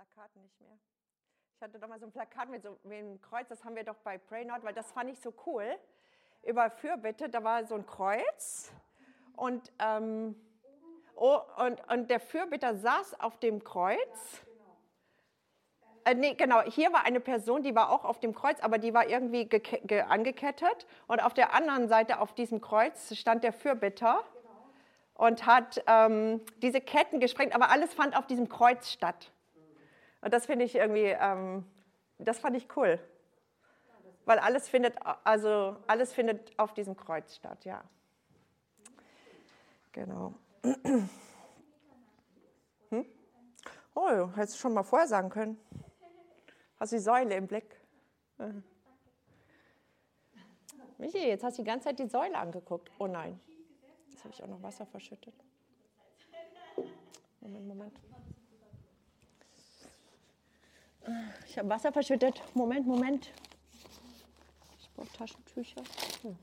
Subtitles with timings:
[0.00, 0.78] Plakat nicht mehr.
[1.54, 3.84] Ich hatte doch mal so ein Plakat mit so mit einem Kreuz, das haben wir
[3.84, 5.76] doch bei Pray Not, weil das fand ich so cool.
[6.42, 8.72] Über Fürbitte, da war so ein Kreuz
[9.36, 10.34] und, ähm,
[11.16, 14.40] oh, und, und der Fürbitter saß auf dem Kreuz.
[16.06, 18.94] Äh, nee, genau, hier war eine Person, die war auch auf dem Kreuz, aber die
[18.94, 19.50] war irgendwie
[20.00, 20.86] angekettet.
[21.08, 24.24] Und auf der anderen Seite auf diesem Kreuz stand der Fürbitter
[25.12, 29.30] und hat ähm, diese Ketten gesprengt, aber alles fand auf diesem Kreuz statt.
[30.22, 31.64] Und das finde ich irgendwie, ähm,
[32.18, 32.98] das fand ich cool.
[34.24, 37.82] Weil alles findet, also alles findet auf diesem Kreuz statt, ja.
[39.92, 40.34] Genau.
[42.90, 43.06] Hm?
[43.94, 45.56] Oh, hättest du schon mal vorher sagen können.
[46.80, 47.80] Hast du die Säule im Blick?
[50.98, 52.90] Michi, jetzt hast du die ganze Zeit die Säule angeguckt.
[52.98, 53.40] Oh nein.
[54.10, 55.34] Jetzt habe ich auch noch Wasser verschüttet.
[57.40, 58.00] Moment, Moment.
[61.46, 62.40] Ich habe Wasser verschüttet.
[62.54, 63.30] Moment, Moment.
[64.80, 65.82] Ich brauche Taschentücher.
[66.22, 66.36] Hm.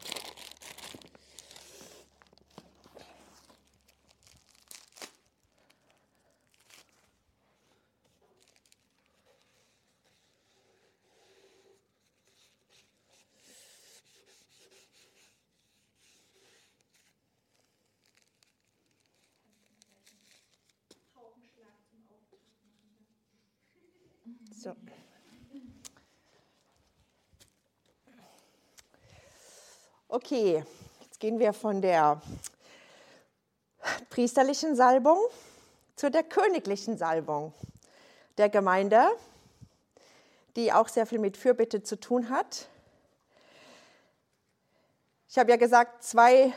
[30.30, 30.62] Okay,
[31.00, 32.22] jetzt gehen wir von der
[34.10, 35.18] priesterlichen Salbung
[35.96, 37.54] zu der königlichen Salbung
[38.38, 39.08] der Gemeinde,
[40.58, 42.68] die auch sehr viel mit Fürbitte zu tun hat.
[45.30, 46.52] Ich habe ja gesagt, zwei,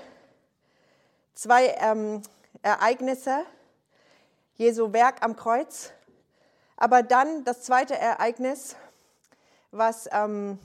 [1.35, 2.23] zwei ähm,
[2.63, 3.45] Ereignisse,
[4.57, 5.93] Jesu Werk am Kreuz
[6.77, 8.75] aber dann das zweite Ereignis,
[9.71, 10.59] was, ähm,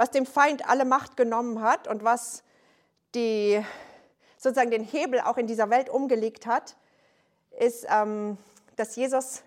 [0.00, 2.42] was dem Feind alle Macht genommen hat und was
[3.14, 3.62] die,
[4.38, 6.74] sozusagen den Hebel auch in dieser Welt umgelegt hat,
[7.58, 8.38] ist, ähm,
[8.76, 9.42] dass Jesus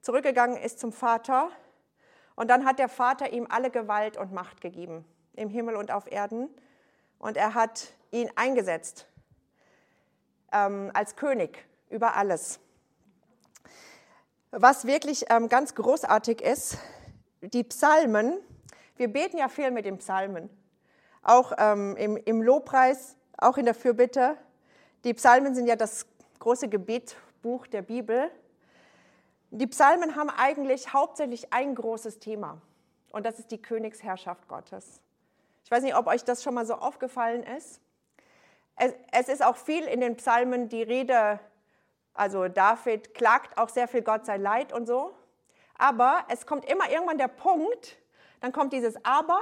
[0.00, 1.50] zurückgegangen ist zum Vater
[2.34, 5.04] und dann hat der Vater ihm alle Gewalt und Macht gegeben,
[5.34, 6.48] im Himmel und auf Erden.
[7.20, 9.06] Und er hat ihn eingesetzt
[10.50, 12.58] ähm, als König über alles.
[14.50, 16.78] Was wirklich ähm, ganz großartig ist,
[17.40, 18.40] die Psalmen,
[18.96, 20.50] wir beten ja viel mit den Psalmen,
[21.22, 24.36] auch ähm, im, im Lobpreis, auch in der Fürbitte.
[25.04, 26.06] Die Psalmen sind ja das
[26.38, 28.30] große Gebetbuch der Bibel.
[29.50, 32.60] Die Psalmen haben eigentlich hauptsächlich ein großes Thema
[33.10, 35.00] und das ist die Königsherrschaft Gottes.
[35.64, 37.80] Ich weiß nicht, ob euch das schon mal so aufgefallen ist.
[38.76, 41.40] Es, es ist auch viel in den Psalmen die Rede
[42.14, 45.14] also David klagt auch sehr viel Gott sei Leid und so.
[45.76, 47.96] Aber es kommt immer irgendwann der Punkt,
[48.42, 49.40] dann kommt dieses Aber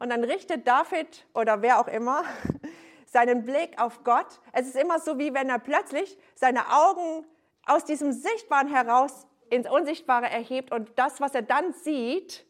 [0.00, 2.24] und dann richtet David oder wer auch immer
[3.06, 4.40] seinen Blick auf Gott.
[4.52, 7.24] Es ist immer so, wie wenn er plötzlich seine Augen
[7.66, 12.44] aus diesem Sichtbaren heraus ins Unsichtbare erhebt und das, was er dann sieht,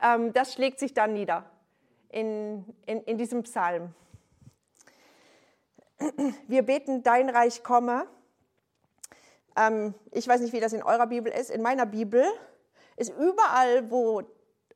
[0.00, 1.44] ähm, das schlägt sich dann nieder
[2.08, 3.94] in, in, in diesem Psalm.
[6.48, 8.06] Wir beten, dein Reich komme
[9.56, 11.50] ähm, ich weiß nicht, wie das in eurer Bibel ist.
[11.50, 12.24] In meiner Bibel
[12.96, 14.22] ist überall, wo,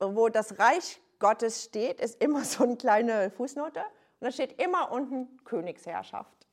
[0.01, 3.81] wo das Reich Gottes steht, ist immer so eine kleine Fußnote.
[3.81, 6.47] Und da steht immer unten Königsherrschaft.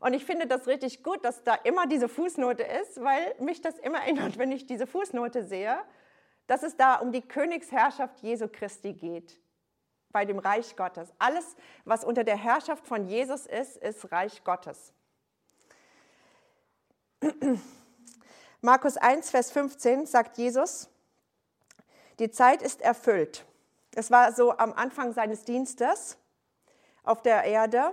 [0.00, 3.78] Und ich finde das richtig gut, dass da immer diese Fußnote ist, weil mich das
[3.78, 5.78] immer erinnert, wenn ich diese Fußnote sehe,
[6.46, 9.38] dass es da um die Königsherrschaft Jesu Christi geht,
[10.10, 11.12] bei dem Reich Gottes.
[11.18, 11.54] Alles,
[11.84, 14.94] was unter der Herrschaft von Jesus ist, ist Reich Gottes.
[18.62, 20.88] Markus 1, Vers 15 sagt Jesus,
[22.20, 23.46] die Zeit ist erfüllt.
[23.94, 26.18] Es war so am Anfang seines Dienstes
[27.02, 27.92] auf der Erde.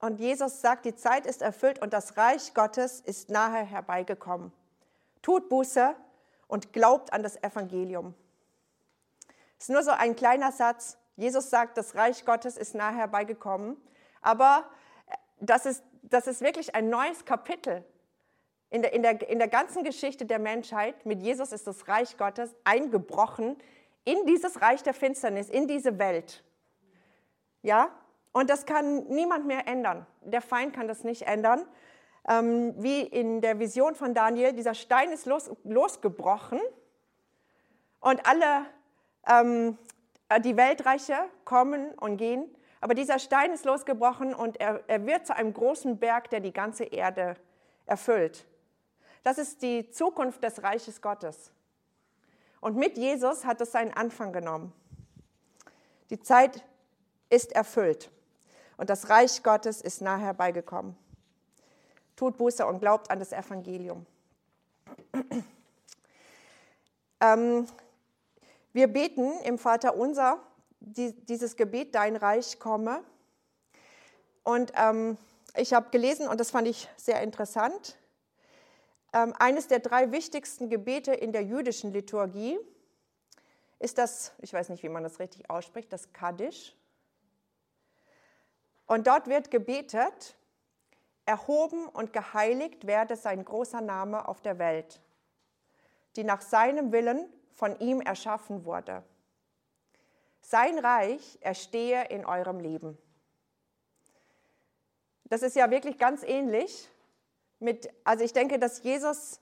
[0.00, 4.52] Und Jesus sagt, die Zeit ist erfüllt und das Reich Gottes ist nahe herbeigekommen.
[5.22, 5.94] Tut Buße
[6.48, 8.14] und glaubt an das Evangelium.
[9.58, 10.98] Es ist nur so ein kleiner Satz.
[11.16, 13.76] Jesus sagt, das Reich Gottes ist nahe herbeigekommen.
[14.20, 14.64] Aber
[15.38, 17.84] das ist, das ist wirklich ein neues Kapitel
[18.70, 22.16] in der, in, der, in der ganzen Geschichte der Menschheit, mit Jesus ist das Reich
[22.16, 23.56] Gottes eingebrochen
[24.04, 26.44] in dieses Reich der Finsternis, in diese Welt.
[27.62, 27.90] Ja,
[28.32, 30.06] und das kann niemand mehr ändern.
[30.22, 31.66] Der Feind kann das nicht ändern.
[32.28, 36.60] Ähm, wie in der Vision von Daniel, dieser Stein ist los, losgebrochen
[38.00, 38.66] und alle
[39.28, 39.78] ähm,
[40.40, 42.54] die Weltreiche kommen und gehen.
[42.80, 46.52] Aber dieser Stein ist losgebrochen und er, er wird zu einem großen Berg, der die
[46.52, 47.36] ganze Erde
[47.86, 48.46] erfüllt.
[49.26, 51.50] Das ist die Zukunft des Reiches Gottes.
[52.60, 54.72] Und mit Jesus hat es seinen Anfang genommen.
[56.10, 56.62] Die Zeit
[57.28, 58.08] ist erfüllt
[58.76, 60.96] und das Reich Gottes ist nahe herbeigekommen.
[62.14, 64.06] Tut Buße und glaubt an das Evangelium.
[67.20, 67.66] ähm,
[68.72, 70.38] wir beten im Vater unser
[70.78, 73.02] die, dieses Gebet, dein Reich komme.
[74.44, 75.18] Und ähm,
[75.56, 77.96] ich habe gelesen, und das fand ich sehr interessant,
[79.16, 82.58] eines der drei wichtigsten Gebete in der jüdischen Liturgie
[83.78, 86.74] ist das, ich weiß nicht, wie man das richtig ausspricht, das Kaddisch.
[88.86, 90.36] Und dort wird gebetet,
[91.24, 95.00] erhoben und geheiligt werde sein großer Name auf der Welt,
[96.16, 99.02] die nach seinem Willen von ihm erschaffen wurde.
[100.40, 102.96] Sein Reich erstehe in eurem Leben.
[105.24, 106.88] Das ist ja wirklich ganz ähnlich
[107.58, 109.40] mit, also ich denke, dass Jesus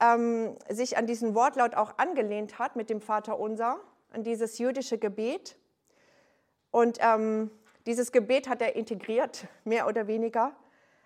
[0.00, 3.78] ähm, sich an diesen Wortlaut auch angelehnt hat mit dem Vater Unser,
[4.10, 5.56] an dieses jüdische Gebet.
[6.70, 7.50] Und ähm,
[7.86, 10.52] dieses Gebet hat er integriert, mehr oder weniger,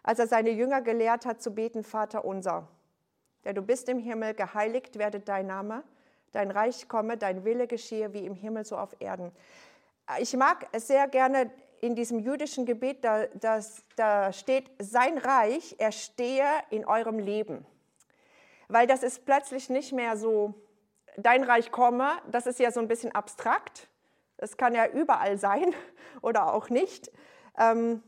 [0.02, 2.68] als er seine Jünger gelehrt hat zu beten, Vater Unser,
[3.44, 5.84] der du bist im Himmel, geheiligt werde dein Name,
[6.32, 9.32] dein Reich komme, dein Wille geschehe wie im Himmel so auf Erden.
[10.18, 16.46] Ich mag sehr gerne in diesem jüdischen Gebet, da, das, da steht, sein Reich erstehe
[16.70, 17.66] in eurem Leben.
[18.68, 20.54] Weil das ist plötzlich nicht mehr so,
[21.16, 23.88] dein Reich komme, das ist ja so ein bisschen abstrakt.
[24.36, 25.74] Das kann ja überall sein
[26.22, 27.10] oder auch nicht.
[27.58, 28.02] Ähm,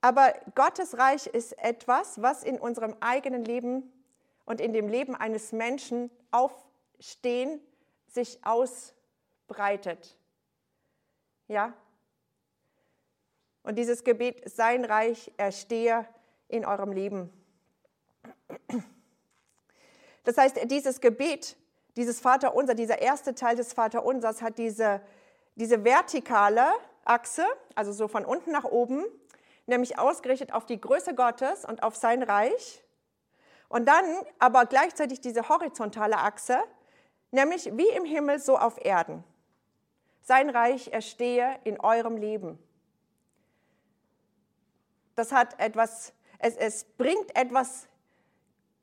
[0.00, 3.92] aber Gottes Reich ist etwas, was in unserem eigenen Leben
[4.44, 7.60] und in dem Leben eines Menschen aufstehen,
[8.06, 10.16] sich ausbreitet.
[11.48, 11.74] Ja,
[13.68, 16.06] und dieses Gebet, sein Reich erstehe
[16.48, 17.30] in eurem Leben.
[20.24, 21.54] Das heißt, dieses Gebet,
[21.94, 25.02] dieses Vaterunser, dieser erste Teil des Vaterunsers hat diese,
[25.56, 26.64] diese vertikale
[27.04, 27.44] Achse,
[27.74, 29.04] also so von unten nach oben,
[29.66, 32.82] nämlich ausgerichtet auf die Größe Gottes und auf sein Reich.
[33.68, 34.04] Und dann
[34.38, 36.58] aber gleichzeitig diese horizontale Achse,
[37.32, 39.24] nämlich wie im Himmel, so auf Erden.
[40.22, 42.58] Sein Reich erstehe in eurem Leben.
[45.18, 47.88] Das hat etwas, es, es bringt etwas,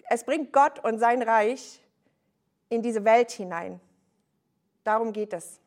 [0.10, 1.82] es bringt Gott und sein Reich
[2.68, 3.80] in diese Welt hinein.
[4.84, 5.62] Darum geht es.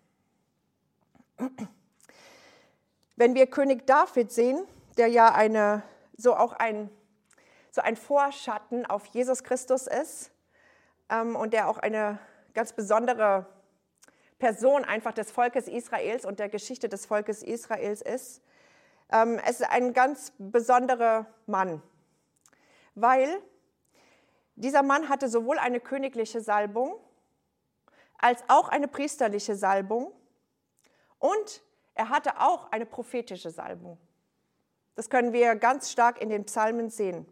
[3.17, 4.63] Wenn wir König David sehen,
[4.99, 5.85] der ja eine,
[6.19, 6.91] so auch ein,
[7.71, 10.31] so ein Vorschatten auf Jesus Christus ist
[11.09, 12.19] ähm, und der auch eine
[12.53, 13.47] ganz besondere
[14.39, 18.43] Person einfach des Volkes Israels und der Geschichte des Volkes Israels ist,
[19.11, 21.83] ähm, es ist ein ganz besonderer Mann,
[22.95, 23.43] weil
[24.57, 26.99] dieser Mann hatte sowohl eine königliche Salbung
[28.19, 30.13] als auch eine priesterliche Salbung
[31.19, 31.63] und
[31.95, 33.99] er hatte auch eine prophetische Salbung.
[34.95, 37.27] Das können wir ganz stark in den Psalmen sehen.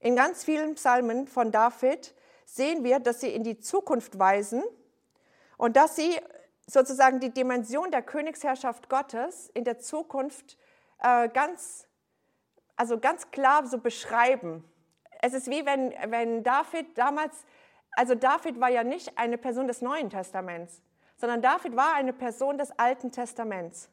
[0.00, 2.14] In ganz vielen Psalmen von David
[2.44, 4.64] sehen wir, dass sie in die Zukunft weisen
[5.56, 6.18] und dass sie
[6.70, 10.56] sozusagen die Dimension der Königsherrschaft Gottes in der Zukunft
[11.00, 11.88] äh, ganz,
[12.76, 14.64] also ganz klar so beschreiben.
[15.20, 17.44] Es ist wie wenn, wenn David damals,
[17.92, 20.80] also David war ja nicht eine Person des Neuen Testaments,
[21.16, 23.90] sondern David war eine Person des Alten Testaments.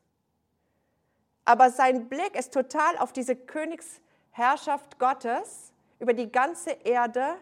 [1.46, 7.36] Aber sein Blick ist total auf diese Königsherrschaft Gottes über die ganze Erde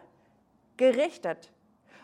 [0.76, 1.52] gerichtet.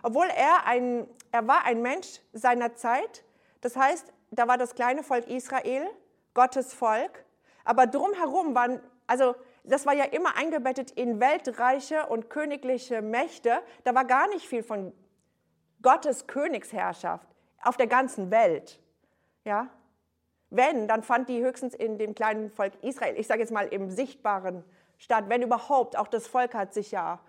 [0.02, 3.24] Obwohl er ein, er war ein Mensch seiner Zeit,
[3.60, 5.88] das heißt, da war das kleine Volk Israel,
[6.34, 7.24] Gottes Volk,
[7.64, 13.94] aber drumherum waren, also das war ja immer eingebettet in weltreiche und königliche Mächte, da
[13.94, 14.92] war gar nicht viel von
[15.82, 17.28] Gottes Königsherrschaft
[17.62, 18.80] auf der ganzen Welt.
[19.44, 19.68] Ja?
[20.50, 23.90] Wenn, dann fand die höchstens in dem kleinen Volk Israel, ich sage jetzt mal im
[23.90, 24.64] sichtbaren
[24.98, 27.20] statt, wenn überhaupt, auch das Volk hat sich ja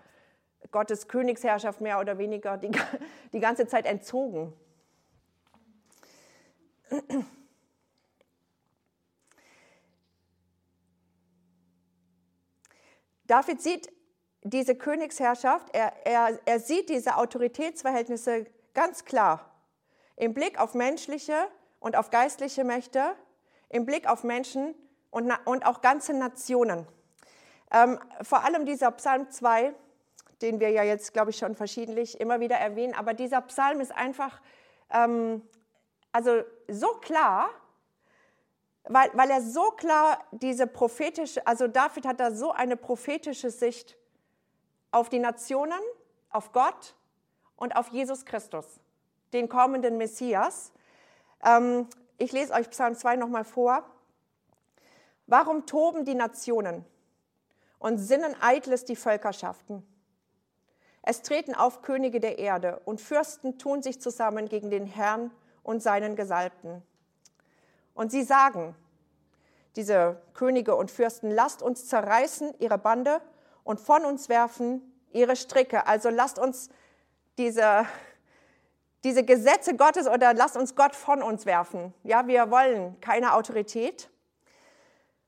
[0.70, 2.70] Gottes Königsherrschaft mehr oder weniger die,
[3.32, 4.52] die ganze Zeit entzogen.
[13.26, 13.90] David sieht
[14.42, 19.50] diese Königsherrschaft, er, er, er sieht diese Autoritätsverhältnisse ganz klar
[20.16, 21.48] im Blick auf menschliche
[21.80, 23.16] und auf geistliche Mächte,
[23.68, 24.74] im Blick auf Menschen
[25.10, 26.86] und, und auch ganze Nationen.
[27.72, 29.74] Ähm, vor allem dieser Psalm 2
[30.44, 32.94] den wir ja jetzt, glaube ich, schon verschiedentlich immer wieder erwähnen.
[32.94, 34.40] Aber dieser Psalm ist einfach
[34.90, 35.42] ähm,
[36.12, 37.50] also so klar,
[38.84, 43.96] weil, weil er so klar diese prophetische, also David hat da so eine prophetische Sicht
[44.92, 45.80] auf die Nationen,
[46.30, 46.94] auf Gott
[47.56, 48.78] und auf Jesus Christus,
[49.32, 50.72] den kommenden Messias.
[51.44, 53.84] Ähm, ich lese euch Psalm 2 nochmal vor.
[55.26, 56.84] Warum toben die Nationen
[57.80, 59.84] und sinnen eitles die Völkerschaften?
[61.06, 65.30] Es treten auf Könige der Erde und Fürsten tun sich zusammen gegen den Herrn
[65.62, 66.82] und seinen Gesalbten.
[67.92, 68.74] Und sie sagen,
[69.76, 73.20] diese Könige und Fürsten, lasst uns zerreißen ihre Bande
[73.64, 74.80] und von uns werfen
[75.12, 75.86] ihre Stricke.
[75.86, 76.70] Also lasst uns
[77.36, 77.84] diese,
[79.04, 81.92] diese Gesetze Gottes oder lasst uns Gott von uns werfen.
[82.02, 84.08] Ja, wir wollen keine Autorität.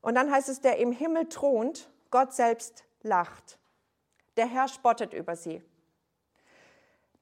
[0.01, 3.59] Und dann heißt es, der im Himmel thront, Gott selbst lacht.
[4.37, 5.61] Der Herr spottet über sie.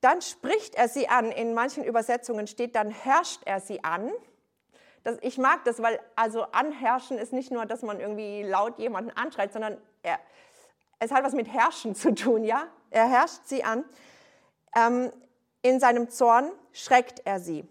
[0.02, 1.32] Dann spricht er sie an.
[1.32, 4.12] In manchen Übersetzungen steht, dann herrscht er sie an.
[5.04, 9.12] Das, ich mag das, weil also anherrschen ist nicht nur, dass man irgendwie laut jemanden
[9.12, 10.20] anschreit, sondern er,
[11.00, 12.68] es hat was mit Herrschen zu tun, ja?
[12.90, 13.86] Er herrscht sie an.
[14.76, 15.12] Ähm,
[15.62, 17.68] in seinem Zorn schreckt er sie.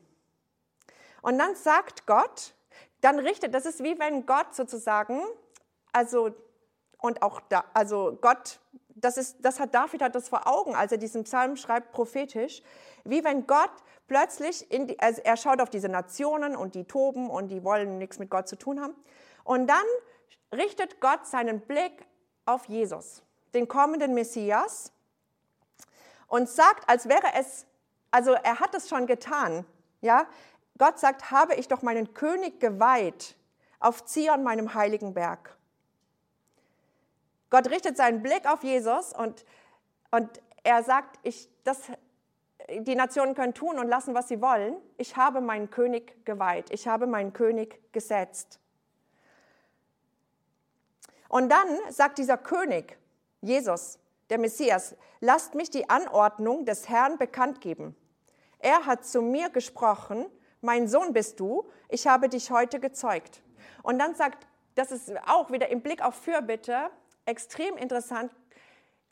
[1.23, 2.55] Und dann sagt Gott,
[3.01, 5.21] dann richtet, das ist wie wenn Gott sozusagen,
[5.93, 6.35] also
[6.99, 8.61] und auch da, also Gott,
[9.05, 12.63] das, ist, das hat David hat das vor Augen, als er diesen Psalm schreibt, prophetisch,
[13.05, 13.71] wie wenn Gott
[14.09, 17.99] plötzlich, in die, also er schaut auf diese Nationen und die toben und die wollen
[17.99, 18.95] nichts mit Gott zu tun haben.
[19.45, 19.85] Und dann
[20.53, 22.07] richtet Gott seinen Blick
[22.47, 24.91] auf Jesus, den kommenden Messias,
[26.27, 27.67] und sagt, als wäre es,
[28.11, 29.65] also er hat es schon getan,
[30.01, 30.27] ja.
[30.77, 33.37] Gott sagt, habe ich doch meinen König geweiht
[33.79, 35.57] auf Zion, meinem heiligen Berg.
[37.55, 39.45] Gott richtet seinen Blick auf Jesus und,
[40.11, 41.83] und er sagt, ich, das,
[42.69, 44.75] die Nationen können tun und lassen, was sie wollen.
[44.97, 46.73] Ich habe meinen König geweiht.
[46.73, 48.59] Ich habe meinen König gesetzt.
[51.29, 52.99] Und dann sagt dieser König,
[53.41, 57.95] Jesus, der Messias, lasst mich die Anordnung des Herrn bekannt geben.
[58.59, 60.27] Er hat zu mir gesprochen,
[60.61, 63.45] mein Sohn bist du, ich habe dich heute gezeugt.
[63.85, 64.45] Und dann sagt,
[64.75, 66.91] das ist auch wieder im Blick auf Fürbitte,
[67.27, 68.33] extrem interessant.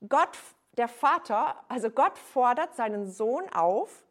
[0.09, 0.38] Gott,
[0.76, 4.04] der Vater, also Gott fordert seinen Sohn auf,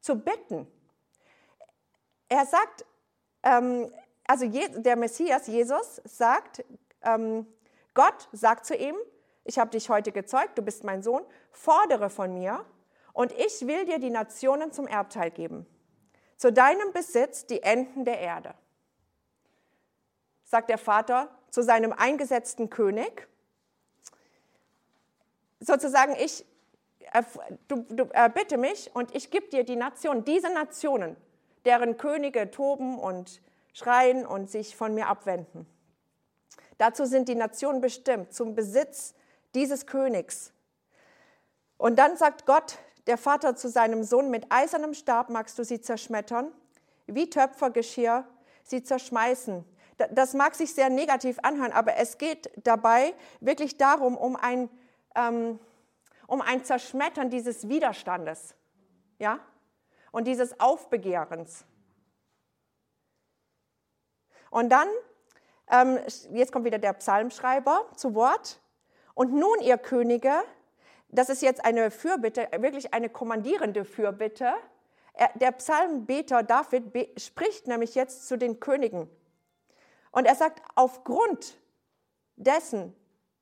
[0.00, 0.66] zu bitten.
[2.28, 2.84] Er sagt,
[3.42, 3.90] ähm,
[4.26, 6.64] also der Messias, Jesus, sagt,
[7.02, 7.46] ähm,
[7.94, 8.96] Gott sagt zu ihm,
[9.44, 12.64] ich habe dich heute gezeugt, du bist mein Sohn, fordere von mir
[13.12, 15.66] und ich will dir die Nationen zum Erbteil geben.
[16.36, 18.54] Zu deinem Besitz die Enden der Erde.
[20.44, 23.28] Sagt der Vater zu seinem eingesetzten König.
[25.60, 26.44] Sozusagen, ich
[27.12, 27.22] äh,
[27.68, 31.16] du, du äh, bitte mich und ich gebe dir die Nationen, diese Nationen,
[31.64, 33.40] deren Könige toben und
[33.72, 35.64] schreien und sich von mir abwenden.
[36.78, 39.14] Dazu sind die Nationen bestimmt, zum Besitz
[39.54, 40.52] dieses Königs.
[41.76, 45.80] Und dann sagt Gott, der Vater zu seinem Sohn, mit eisernem Stab magst du sie
[45.80, 46.50] zerschmettern,
[47.06, 48.26] wie Töpfergeschirr
[48.64, 49.64] sie zerschmeißen.
[50.10, 54.68] Das mag sich sehr negativ anhören, aber es geht dabei wirklich darum, um ein,
[55.14, 55.58] ähm,
[56.26, 58.54] um ein Zerschmettern dieses Widerstandes
[59.18, 59.38] ja?
[60.10, 61.64] und dieses Aufbegehrens.
[64.50, 64.88] Und dann,
[65.70, 65.98] ähm,
[66.32, 68.60] jetzt kommt wieder der Psalmschreiber zu Wort.
[69.14, 70.32] Und nun, ihr Könige,
[71.08, 74.54] das ist jetzt eine Fürbitte, wirklich eine kommandierende Fürbitte.
[75.36, 79.08] Der Psalmbeter David spricht nämlich jetzt zu den Königen.
[80.14, 81.58] Und er sagt, aufgrund
[82.36, 82.94] dessen,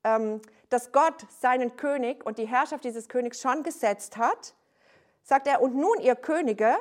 [0.05, 4.55] ähm, dass Gott seinen König und die Herrschaft dieses Königs schon gesetzt hat,
[5.23, 6.75] sagt er, und nun ihr Könige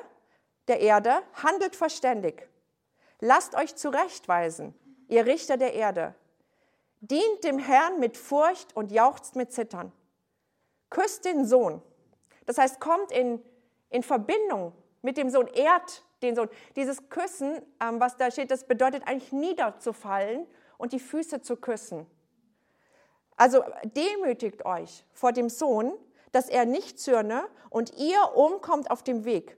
[0.70, 2.48] der Erde, handelt verständig.
[3.20, 4.74] Lasst euch zurechtweisen,
[5.10, 6.16] ihr Richter der Erde.
[7.02, 9.92] Dient dem Herrn mit Furcht und jauchzt mit Zittern.
[10.90, 11.82] Küsst den Sohn.
[12.46, 13.44] Das heißt, kommt in,
[13.90, 14.72] in Verbindung
[15.02, 16.50] mit dem Sohn, ehrt den Sohn.
[16.76, 20.48] Dieses Küssen, ähm, was da steht, das bedeutet eigentlich niederzufallen
[20.78, 22.08] und die Füße zu küssen.
[23.36, 25.94] Also demütigt euch vor dem Sohn,
[26.32, 29.58] dass er nicht zürne und ihr umkommt auf dem Weg.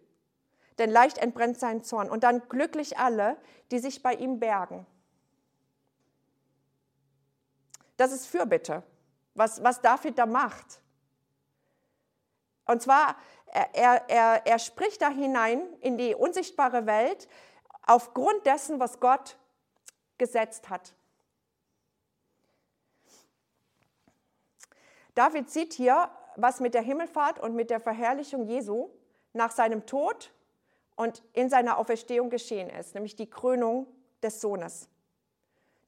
[0.77, 2.10] Denn leicht entbrennt sein Zorn.
[2.10, 3.38] Und dann glücklich alle,
[3.72, 4.86] die sich bei ihm bergen.
[7.98, 8.84] Das ist Fürbitte,
[9.36, 10.82] was, was David da macht.
[12.65, 13.15] Und zwar
[13.53, 17.27] er, er, er spricht da hinein in die unsichtbare Welt
[17.86, 19.38] aufgrund dessen, was Gott
[20.17, 20.95] gesetzt hat.
[25.13, 28.89] David sieht hier, was mit der Himmelfahrt und mit der Verherrlichung Jesu
[29.33, 30.33] nach seinem Tod
[30.95, 33.86] und in seiner Auferstehung geschehen ist, nämlich die Krönung
[34.24, 34.89] des Sohnes,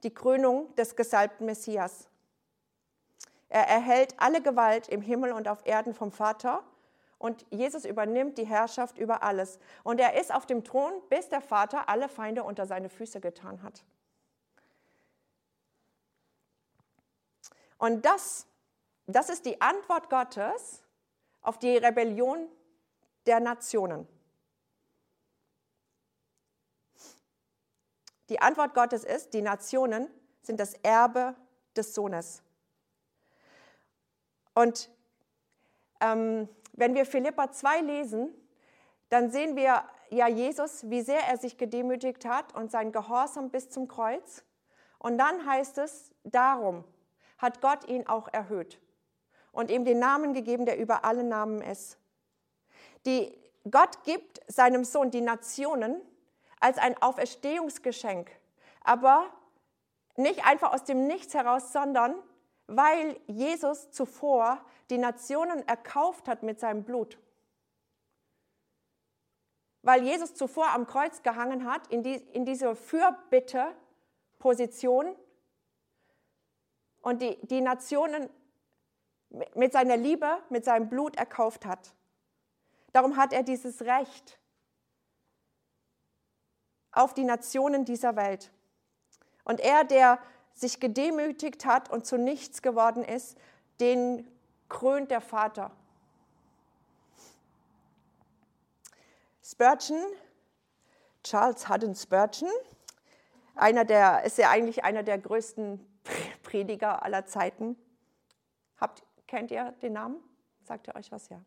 [0.04, 2.08] die Krönung des gesalbten Messias.
[3.48, 6.62] Er erhält alle Gewalt im Himmel und auf Erden vom Vater
[7.18, 9.58] und Jesus übernimmt die Herrschaft über alles.
[9.84, 13.62] Und er ist auf dem Thron, bis der Vater alle Feinde unter seine Füße getan
[13.62, 13.84] hat.
[17.78, 18.46] Und das,
[19.06, 20.82] das ist die Antwort Gottes
[21.42, 22.48] auf die Rebellion
[23.26, 24.06] der Nationen.
[28.28, 30.08] Die Antwort Gottes ist, die Nationen
[30.42, 31.34] sind das Erbe
[31.76, 32.42] des Sohnes.
[34.54, 34.90] Und
[36.00, 38.34] ähm, wenn wir Philippa 2 lesen,
[39.08, 43.70] dann sehen wir ja Jesus, wie sehr er sich gedemütigt hat und sein Gehorsam bis
[43.70, 44.44] zum Kreuz.
[44.98, 46.84] Und dann heißt es, darum
[47.38, 48.80] hat Gott ihn auch erhöht
[49.52, 51.98] und ihm den Namen gegeben, der über alle Namen ist.
[53.04, 53.32] Die,
[53.70, 56.00] Gott gibt seinem Sohn die Nationen
[56.60, 58.30] als ein Auferstehungsgeschenk,
[58.82, 59.26] aber
[60.16, 62.14] nicht einfach aus dem Nichts heraus, sondern
[62.66, 67.16] weil Jesus zuvor die Nationen erkauft hat mit seinem Blut.
[69.82, 75.14] Weil Jesus zuvor am Kreuz gehangen hat, in, die, in diese Fürbitte-Position
[77.02, 78.28] und die, die Nationen
[79.54, 81.92] mit seiner Liebe, mit seinem Blut erkauft hat.
[82.92, 84.38] Darum hat er dieses Recht
[86.92, 88.50] auf die Nationen dieser Welt.
[89.44, 90.18] Und er, der
[90.54, 93.36] sich gedemütigt hat und zu nichts geworden ist,
[93.78, 94.26] den
[94.68, 95.70] krönt der Vater.
[99.42, 100.04] Spurgeon,
[101.22, 102.50] Charles Haddon Spurgeon,
[103.54, 105.84] einer der, ist ja eigentlich einer der größten
[106.42, 107.76] Prediger aller Zeiten.
[108.78, 110.16] Habt, kennt ihr den Namen?
[110.64, 111.28] Sagt ihr euch was?
[111.28, 111.40] Ja.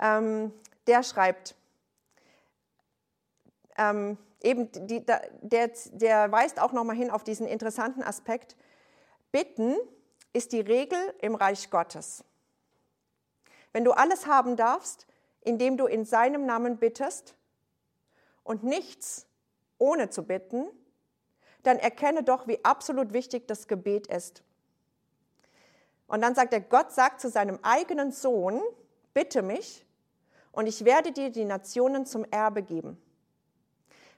[0.00, 0.52] Ähm,
[0.86, 1.54] der schreibt,
[3.76, 8.56] ähm, eben die, der, der weist auch nochmal hin auf diesen interessanten Aspekt.
[9.32, 9.76] Bitten
[10.32, 12.24] ist die Regel im Reich Gottes.
[13.72, 15.06] Wenn du alles haben darfst,
[15.40, 17.34] indem du in seinem Namen bittest
[18.44, 19.26] und nichts
[19.78, 20.66] ohne zu bitten,
[21.62, 24.42] dann erkenne doch, wie absolut wichtig das Gebet ist.
[26.06, 28.62] Und dann sagt er, Gott sagt zu seinem eigenen Sohn,
[29.12, 29.84] bitte mich
[30.52, 33.00] und ich werde dir die Nationen zum Erbe geben.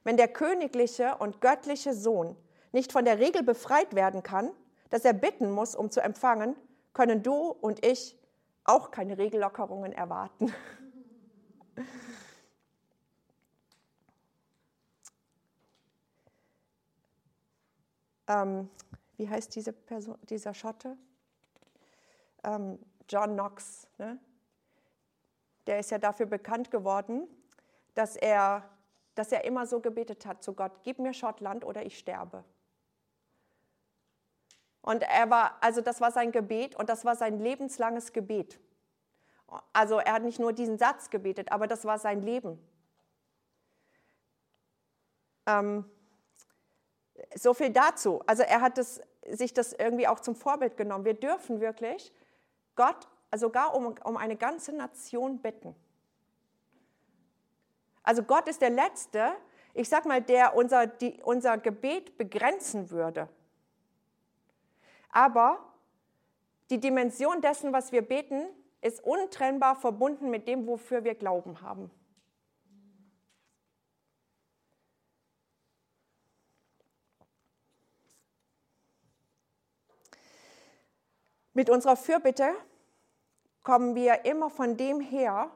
[0.04, 2.36] Wenn der königliche und göttliche Sohn
[2.72, 4.50] nicht von der Regel befreit werden kann,
[4.90, 6.54] dass er bitten muss, um zu empfangen,
[6.92, 8.18] können du und ich
[8.64, 10.52] auch keine Regellockerungen erwarten.
[18.28, 18.68] ähm,
[19.16, 20.96] wie heißt diese Person, dieser Schotte?
[22.42, 23.86] Ähm, John Knox.
[23.98, 24.18] Ne?
[25.66, 27.28] Der ist ja dafür bekannt geworden,
[27.94, 28.68] dass er,
[29.14, 32.44] dass er immer so gebetet hat zu Gott, gib mir Schottland oder ich sterbe.
[34.82, 38.58] Und er war, also das war sein Gebet und das war sein lebenslanges Gebet.
[39.72, 42.58] Also er hat nicht nur diesen Satz gebetet, aber das war sein Leben.
[45.46, 45.84] Ähm,
[47.34, 48.22] so viel dazu.
[48.26, 51.04] Also er hat das, sich das irgendwie auch zum Vorbild genommen.
[51.04, 52.12] Wir dürfen wirklich
[52.76, 55.74] Gott sogar um, um eine ganze Nation bitten.
[58.02, 59.32] Also Gott ist der Letzte,
[59.74, 63.28] ich sag mal, der unser, die, unser Gebet begrenzen würde.
[65.10, 65.58] Aber
[66.70, 68.46] die Dimension dessen, was wir beten,
[68.80, 71.90] ist untrennbar verbunden mit dem, wofür wir Glauben haben.
[81.52, 82.54] Mit unserer Fürbitte
[83.62, 85.50] kommen wir immer von dem her,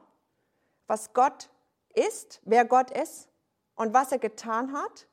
[0.87, 1.49] was Gott
[1.93, 3.29] ist, wer Gott ist
[3.75, 5.07] und was er getan hat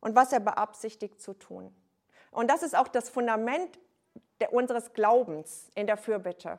[0.00, 1.74] und was er beabsichtigt zu tun.
[2.30, 3.78] Und das ist auch das Fundament
[4.40, 6.58] der, unseres Glaubens in der Fürbitte.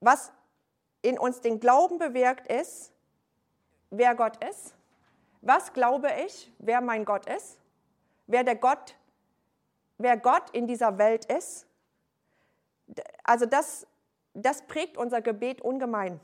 [0.00, 0.32] Was
[1.02, 2.92] in uns den Glauben bewirkt, ist,
[3.90, 4.74] wer Gott ist.
[5.40, 7.58] Was glaube ich, wer mein Gott ist?
[8.26, 8.96] Wer der Gott,
[9.98, 11.66] wer Gott in dieser Welt ist?
[13.24, 13.86] Also das,
[14.34, 16.20] das prägt unser Gebet ungemein.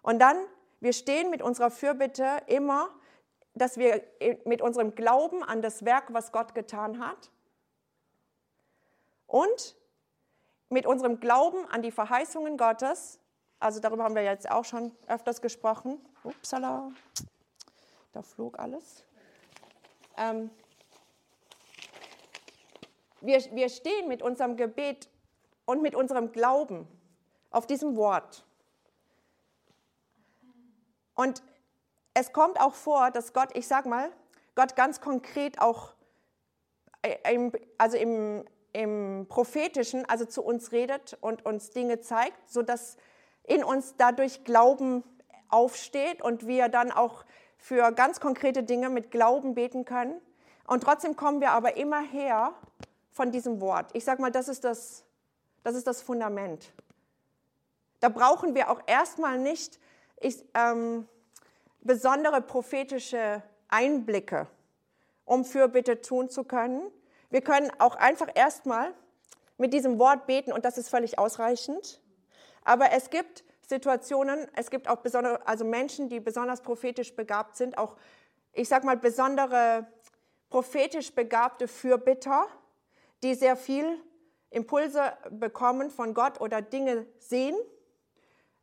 [0.00, 0.36] Und dann,
[0.80, 2.88] wir stehen mit unserer Fürbitte immer
[3.54, 4.02] dass wir
[4.44, 7.30] mit unserem Glauben an das Werk, was Gott getan hat,
[9.26, 9.76] und
[10.68, 13.18] mit unserem Glauben an die Verheißungen Gottes,
[13.58, 16.92] also darüber haben wir jetzt auch schon öfters gesprochen, upsala,
[18.12, 19.04] da flog alles.
[20.16, 20.50] Ähm,
[23.20, 25.08] wir, wir stehen mit unserem Gebet
[25.64, 26.86] und mit unserem Glauben
[27.50, 28.44] auf diesem Wort.
[31.14, 31.42] Und
[32.14, 34.10] es kommt auch vor, dass Gott, ich sag mal,
[34.54, 35.94] Gott ganz konkret auch
[37.02, 42.96] äh, im, also im, im prophetischen, also zu uns redet und uns Dinge zeigt, sodass
[43.44, 45.02] in uns dadurch Glauben
[45.48, 47.24] aufsteht und wir dann auch
[47.56, 50.20] für ganz konkrete Dinge mit Glauben beten können.
[50.66, 52.54] Und trotzdem kommen wir aber immer her
[53.10, 53.90] von diesem Wort.
[53.94, 55.04] Ich sage mal, das ist das,
[55.62, 56.72] das ist das Fundament.
[58.00, 59.78] Da brauchen wir auch erstmal nicht
[60.20, 61.08] ich, ähm,
[61.82, 64.46] besondere prophetische Einblicke,
[65.24, 66.90] um Fürbitte tun zu können.
[67.30, 68.92] Wir können auch einfach erstmal
[69.58, 72.00] mit diesem Wort beten und das ist völlig ausreichend.
[72.64, 77.78] Aber es gibt Situationen, es gibt auch besondere, also Menschen, die besonders prophetisch begabt sind,
[77.78, 77.96] auch,
[78.52, 79.86] ich sag mal, besondere
[80.50, 82.46] prophetisch begabte Fürbitter,
[83.22, 83.98] die sehr viel
[84.50, 87.56] Impulse bekommen von Gott oder Dinge sehen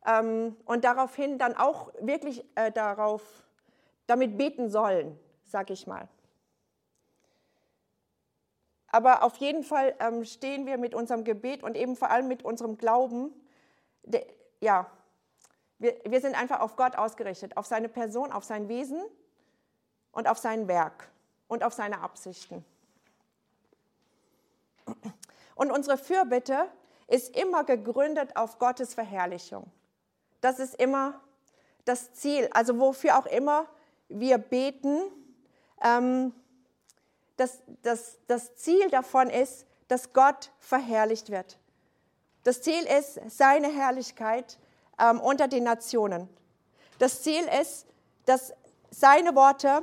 [0.06, 3.22] ähm, und daraufhin dann auch wirklich äh, darauf,
[4.06, 6.08] damit beten sollen, sag ich mal.
[8.88, 12.44] Aber auf jeden Fall ähm, stehen wir mit unserem Gebet und eben vor allem mit
[12.44, 13.32] unserem Glauben,
[14.02, 14.26] de,
[14.60, 14.90] ja,
[15.78, 19.00] wir, wir sind einfach auf Gott ausgerichtet, auf seine Person, auf sein Wesen
[20.12, 21.08] und auf sein Werk
[21.46, 22.64] und auf seine Absichten.
[25.54, 26.68] Und unsere Fürbitte
[27.06, 29.70] ist immer gegründet auf Gottes Verherrlichung.
[30.40, 31.20] Das ist immer
[31.84, 32.48] das Ziel.
[32.52, 33.66] Also wofür auch immer
[34.08, 35.00] wir beten,
[35.82, 36.32] ähm,
[37.36, 41.58] das, das, das Ziel davon ist, dass Gott verherrlicht wird.
[42.42, 44.58] Das Ziel ist seine Herrlichkeit
[44.98, 46.28] ähm, unter den Nationen.
[46.98, 47.86] Das Ziel ist,
[48.26, 48.52] dass
[48.90, 49.82] seine Worte,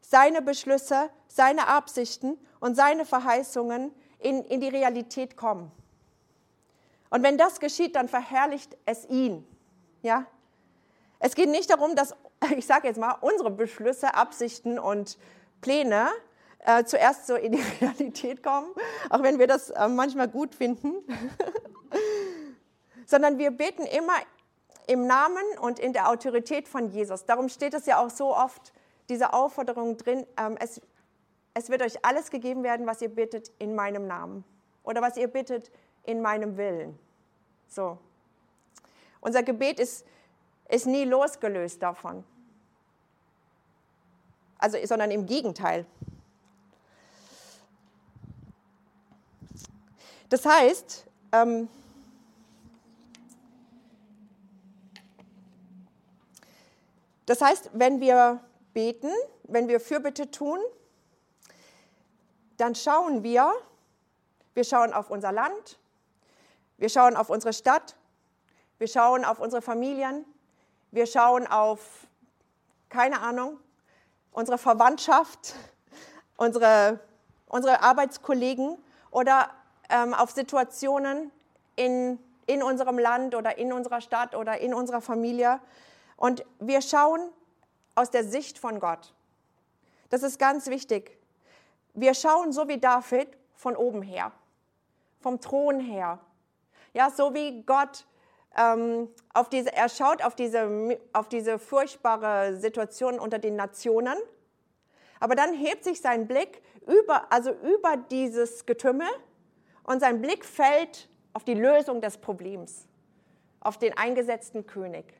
[0.00, 5.70] seine Beschlüsse, seine Absichten und seine Verheißungen in, in die Realität kommen.
[7.10, 9.46] Und wenn das geschieht, dann verherrlicht es ihn.
[10.02, 10.26] Ja?
[11.18, 12.14] Es geht nicht darum, dass,
[12.56, 15.18] ich sage jetzt mal, unsere Beschlüsse, Absichten und
[15.60, 16.08] Pläne
[16.60, 18.68] äh, zuerst so in die Realität kommen,
[19.10, 20.94] auch wenn wir das äh, manchmal gut finden,
[23.06, 24.14] sondern wir beten immer
[24.86, 27.26] im Namen und in der Autorität von Jesus.
[27.26, 28.72] Darum steht es ja auch so oft,
[29.08, 30.80] diese Aufforderung drin, ähm, es,
[31.54, 34.44] es wird euch alles gegeben werden, was ihr bittet in meinem Namen
[34.82, 35.70] oder was ihr bittet
[36.04, 36.98] in meinem Willen.
[37.66, 37.98] So.
[39.20, 40.04] Unser Gebet ist,
[40.68, 42.24] ist nie losgelöst davon.
[44.58, 45.86] Also, sondern im Gegenteil.
[50.28, 51.68] Das heißt, ähm,
[57.24, 58.40] das heißt, wenn wir
[58.74, 59.10] beten,
[59.44, 60.58] wenn wir Fürbitte tun,
[62.58, 63.52] dann schauen wir,
[64.54, 65.78] wir schauen auf unser Land,
[66.76, 67.96] wir schauen auf unsere Stadt,
[68.78, 70.24] wir schauen auf unsere Familien,
[70.90, 72.06] wir schauen auf,
[72.88, 73.58] keine Ahnung,
[74.32, 75.54] unsere Verwandtschaft,
[76.36, 77.00] unsere,
[77.46, 78.78] unsere Arbeitskollegen
[79.10, 79.50] oder
[79.88, 81.32] ähm, auf Situationen
[81.76, 85.60] in, in unserem Land oder in unserer Stadt oder in unserer Familie.
[86.16, 87.20] Und wir schauen
[87.94, 89.12] aus der Sicht von Gott.
[90.08, 91.18] Das ist ganz wichtig.
[91.94, 94.30] Wir schauen so wie David von oben her,
[95.20, 96.20] vom Thron her.
[96.94, 98.06] Ja, so wie Gott
[98.58, 104.16] ähm, auf diese, er schaut auf diese, auf diese furchtbare Situation unter den Nationen.
[105.20, 109.08] Aber dann hebt sich sein Blick über, also über dieses Getümmel
[109.84, 112.86] und sein Blick fällt auf die Lösung des Problems,
[113.60, 115.14] auf den eingesetzten König.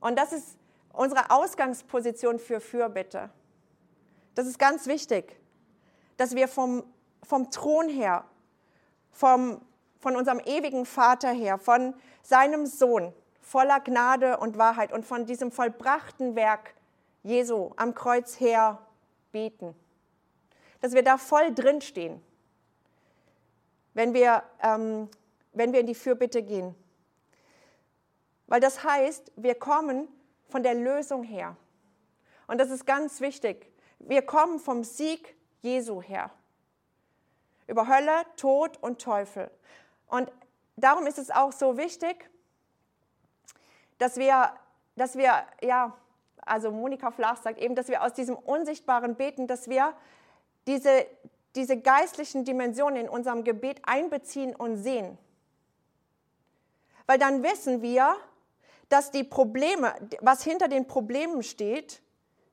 [0.00, 0.58] Und das ist
[0.92, 3.30] unsere Ausgangsposition für Fürbitte.
[4.34, 5.36] Das ist ganz wichtig,
[6.16, 6.84] dass wir vom,
[7.22, 8.24] vom Thron her,
[9.10, 9.60] vom,
[10.00, 15.52] von unserem ewigen Vater her, von seinem Sohn voller Gnade und Wahrheit und von diesem
[15.52, 16.74] vollbrachten Werk
[17.22, 18.78] Jesu am Kreuz her
[19.30, 19.74] beten.
[20.80, 22.22] Dass wir da voll drinstehen
[23.94, 25.08] wenn wir, ähm,
[25.52, 26.74] wenn wir in die Fürbitte gehen.
[28.46, 30.08] Weil das heißt, wir kommen
[30.48, 31.56] von der Lösung her.
[32.46, 33.70] Und das ist ganz wichtig.
[33.98, 36.30] Wir kommen vom Sieg Jesu her.
[37.66, 39.50] Über Hölle, Tod und Teufel.
[40.10, 40.30] Und
[40.76, 42.28] darum ist es auch so wichtig,
[43.98, 44.52] dass wir,
[44.96, 45.96] dass wir, ja,
[46.42, 49.94] also Monika Flach sagt eben, dass wir aus diesem unsichtbaren Beten, dass wir
[50.66, 51.06] diese,
[51.54, 55.16] diese geistlichen Dimensionen in unserem Gebet einbeziehen und sehen.
[57.06, 58.16] Weil dann wissen wir,
[58.88, 62.02] dass die Probleme, was hinter den Problemen steht,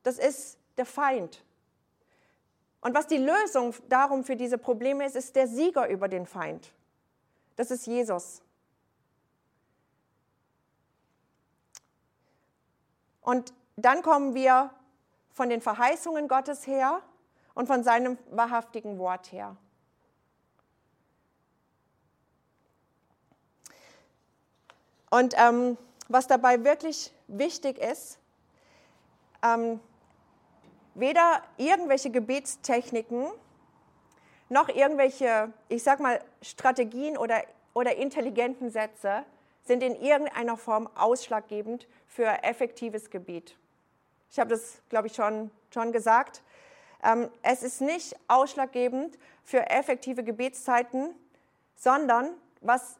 [0.02, 1.44] das ist der Feind.
[2.80, 6.72] Und was die Lösung darum für diese Probleme ist, ist der Sieger über den Feind.
[7.58, 8.40] Das ist Jesus.
[13.20, 14.70] Und dann kommen wir
[15.32, 17.02] von den Verheißungen Gottes her
[17.54, 19.56] und von seinem wahrhaftigen Wort her.
[25.10, 28.20] Und ähm, was dabei wirklich wichtig ist,
[29.42, 29.80] ähm,
[30.94, 33.26] weder irgendwelche Gebetstechniken
[34.48, 37.42] noch irgendwelche, ich sag mal, Strategien oder,
[37.74, 39.24] oder intelligenten Sätze
[39.64, 43.56] sind in irgendeiner Form ausschlaggebend für effektives Gebet.
[44.30, 46.42] Ich habe das, glaube ich, schon, schon gesagt.
[47.02, 51.14] Ähm, es ist nicht ausschlaggebend für effektive Gebetszeiten,
[51.76, 52.30] sondern
[52.60, 52.98] was,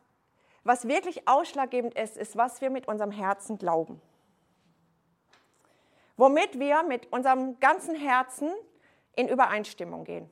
[0.63, 4.01] was wirklich ausschlaggebend ist, ist, was wir mit unserem Herzen glauben.
[6.17, 8.51] Womit wir mit unserem ganzen Herzen
[9.17, 10.31] in Übereinstimmung gehen.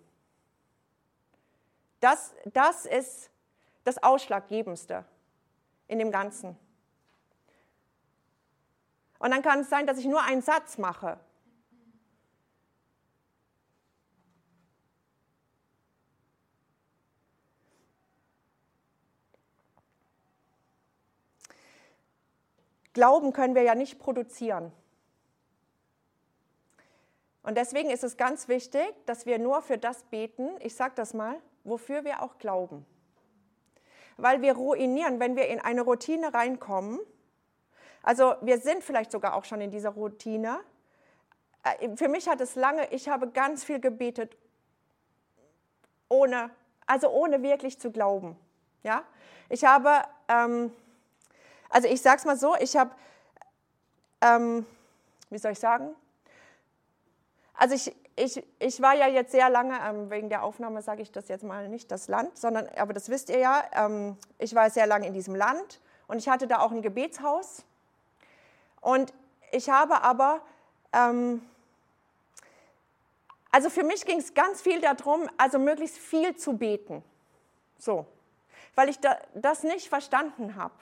[2.00, 3.30] Das, das ist
[3.84, 5.04] das Ausschlaggebendste
[5.88, 6.56] in dem Ganzen.
[9.18, 11.18] Und dann kann es sein, dass ich nur einen Satz mache.
[22.92, 24.72] Glauben können wir ja nicht produzieren.
[27.42, 31.12] Und deswegen ist es ganz wichtig, dass wir nur für das beten, ich sage das
[31.12, 32.86] mal, wofür wir auch glauben.
[34.16, 37.00] Weil wir ruinieren, wenn wir in eine Routine reinkommen,
[38.02, 40.60] also wir sind vielleicht sogar auch schon in dieser Routine.
[41.64, 44.36] Äh, für mich hat es lange, ich habe ganz viel gebetet,
[46.08, 46.50] ohne,
[46.86, 48.38] also ohne wirklich zu glauben.
[48.84, 49.02] Ja?
[49.48, 50.72] Ich habe, ähm,
[51.68, 52.92] also ich sage es mal so, ich habe,
[54.20, 54.64] ähm,
[55.28, 55.94] wie soll ich sagen?
[57.54, 61.12] Also ich, ich, ich war ja jetzt sehr lange, ähm, wegen der Aufnahme sage ich
[61.12, 64.70] das jetzt mal nicht das Land, sondern, aber das wisst ihr ja, ähm, ich war
[64.70, 67.64] sehr lange in diesem Land und ich hatte da auch ein Gebetshaus
[68.80, 69.12] und
[69.52, 70.40] ich habe aber,
[70.92, 71.42] ähm,
[73.52, 77.04] also für mich ging es ganz viel darum, also möglichst viel zu beten.
[77.78, 78.06] So,
[78.74, 80.74] weil ich da, das nicht verstanden habe.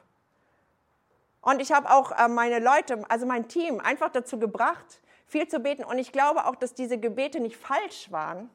[1.41, 5.61] Und ich habe auch äh, meine Leute, also mein Team, einfach dazu gebracht, viel zu
[5.61, 5.85] beten.
[5.85, 8.51] Und ich glaube auch, dass diese Gebete nicht falsch waren.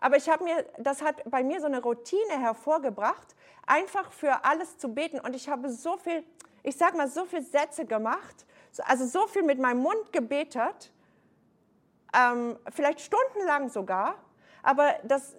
[0.00, 4.78] Aber ich habe mir, das hat bei mir so eine Routine hervorgebracht, einfach für alles
[4.78, 5.20] zu beten.
[5.20, 6.24] Und ich habe so viel,
[6.62, 8.46] ich sage mal, so viele Sätze gemacht,
[8.84, 10.92] also so viel mit meinem Mund gebetet,
[12.14, 14.16] ähm, vielleicht stundenlang sogar,
[14.62, 15.36] aber das,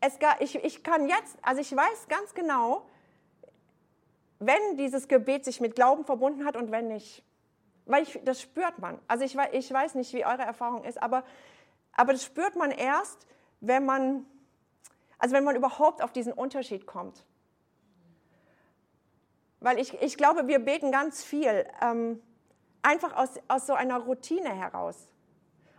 [0.00, 2.86] es, ich, ich kann jetzt, also ich weiß ganz genau,
[4.38, 7.22] wenn dieses Gebet sich mit Glauben verbunden hat und wenn nicht.
[7.86, 8.98] Weil ich, das spürt man.
[9.08, 11.24] Also ich, ich weiß nicht, wie eure Erfahrung ist, aber,
[11.92, 13.26] aber das spürt man erst,
[13.60, 14.26] wenn man,
[15.18, 17.24] also wenn man überhaupt auf diesen Unterschied kommt.
[19.60, 21.66] Weil ich, ich glaube, wir beten ganz viel.
[21.82, 22.22] Ähm,
[22.84, 25.08] einfach aus, aus so einer Routine heraus.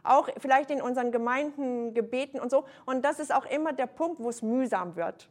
[0.03, 2.65] Auch vielleicht in unseren Gemeinden, Gebeten und so.
[2.85, 5.29] Und das ist auch immer der Punkt, wo es mühsam wird.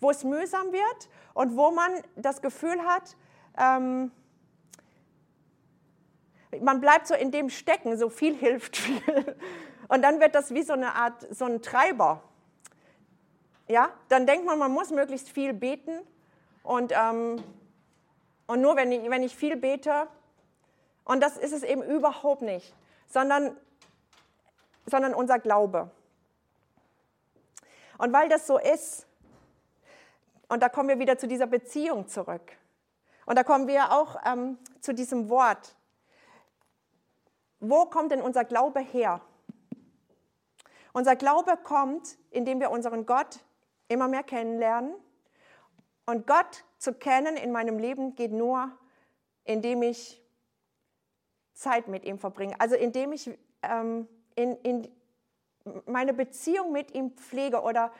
[0.00, 3.16] Wo es mühsam wird und wo man das Gefühl hat,
[3.56, 4.10] ähm,
[6.60, 9.36] man bleibt so in dem stecken, so viel hilft viel.
[9.88, 12.22] Und dann wird das wie so eine Art, so ein Treiber.
[13.68, 16.00] Ja, dann denkt man, man muss möglichst viel beten.
[16.62, 17.42] Und, ähm,
[18.46, 20.08] und nur wenn ich, wenn ich viel bete,
[21.04, 22.74] und das ist es eben überhaupt nicht,
[23.08, 23.56] sondern,
[24.86, 25.90] sondern unser Glaube.
[27.98, 29.06] Und weil das so ist,
[30.48, 32.52] und da kommen wir wieder zu dieser Beziehung zurück.
[33.26, 35.74] Und da kommen wir auch ähm, zu diesem Wort.
[37.64, 39.20] Wo kommt denn unser Glaube her?
[40.92, 43.38] Unser Glaube kommt, indem wir unseren Gott
[43.86, 44.92] immer mehr kennenlernen.
[46.04, 48.68] Und Gott zu kennen in meinem Leben geht nur,
[49.44, 50.20] indem ich
[51.54, 52.60] Zeit mit ihm verbringe.
[52.60, 53.30] Also indem ich
[53.62, 54.88] ähm, in, in
[55.86, 57.92] meine Beziehung mit ihm pflege oder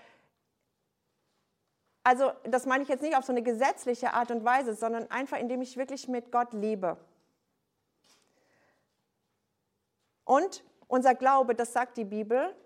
[2.03, 5.39] also das meine ich jetzt nicht auf so eine gesetzliche Art und Weise, sondern einfach
[5.39, 6.97] indem ich wirklich mit Gott lebe.
[10.33, 12.57] Und unser Glaube, das sagt die Bibel,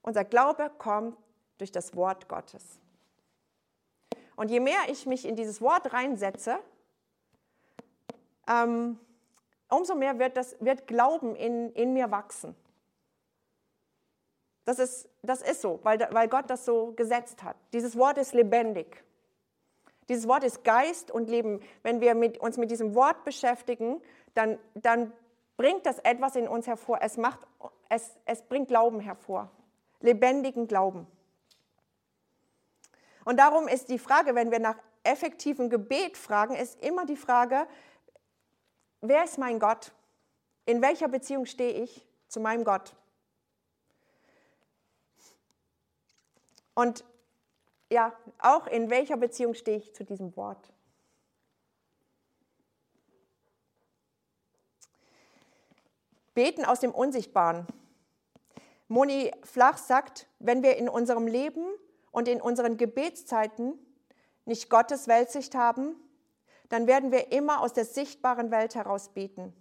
[0.00, 1.18] unser Glaube kommt
[1.58, 2.78] durch das Wort Gottes.
[4.36, 6.58] Und je mehr ich mich in dieses Wort reinsetze,
[8.48, 8.98] ähm,
[9.68, 12.56] umso mehr wird, das, wird Glauben in, in mir wachsen.
[14.64, 17.56] Das ist, das ist so, weil, weil Gott das so gesetzt hat.
[17.74, 19.04] Dieses Wort ist lebendig.
[20.08, 21.60] Dieses Wort ist Geist und Leben.
[21.82, 24.00] Wenn wir mit, uns mit diesem Wort beschäftigen,
[24.32, 25.12] dann, dann
[25.56, 26.98] bringt das etwas in uns hervor.
[27.00, 27.40] Es, macht,
[27.88, 29.50] es, es bringt Glauben hervor.
[30.00, 31.06] Lebendigen Glauben.
[33.24, 37.66] Und darum ist die Frage, wenn wir nach effektivem Gebet fragen, ist immer die Frage,
[39.00, 39.92] wer ist mein Gott?
[40.66, 42.94] In welcher Beziehung stehe ich zu meinem Gott?
[46.74, 47.04] Und
[47.90, 50.73] ja, auch in welcher Beziehung stehe ich zu diesem Wort?
[56.34, 57.66] Beten aus dem Unsichtbaren.
[58.88, 61.64] Moni Flach sagt, wenn wir in unserem Leben
[62.10, 63.78] und in unseren Gebetszeiten
[64.44, 65.96] nicht Gottes Weltsicht haben,
[66.68, 69.54] dann werden wir immer aus der sichtbaren Welt heraus beten.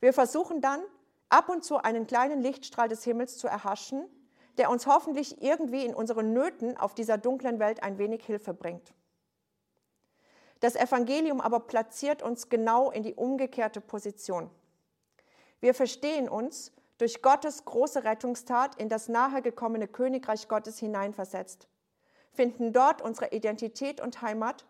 [0.00, 0.82] Wir versuchen dann
[1.28, 4.06] ab und zu einen kleinen Lichtstrahl des Himmels zu erhaschen,
[4.58, 8.94] der uns hoffentlich irgendwie in unseren Nöten auf dieser dunklen Welt ein wenig Hilfe bringt.
[10.60, 14.50] Das Evangelium aber platziert uns genau in die umgekehrte Position.
[15.60, 21.68] Wir verstehen uns durch Gottes große Rettungstat in das nahegekommene Königreich Gottes hineinversetzt,
[22.32, 24.66] finden dort unsere Identität und Heimat,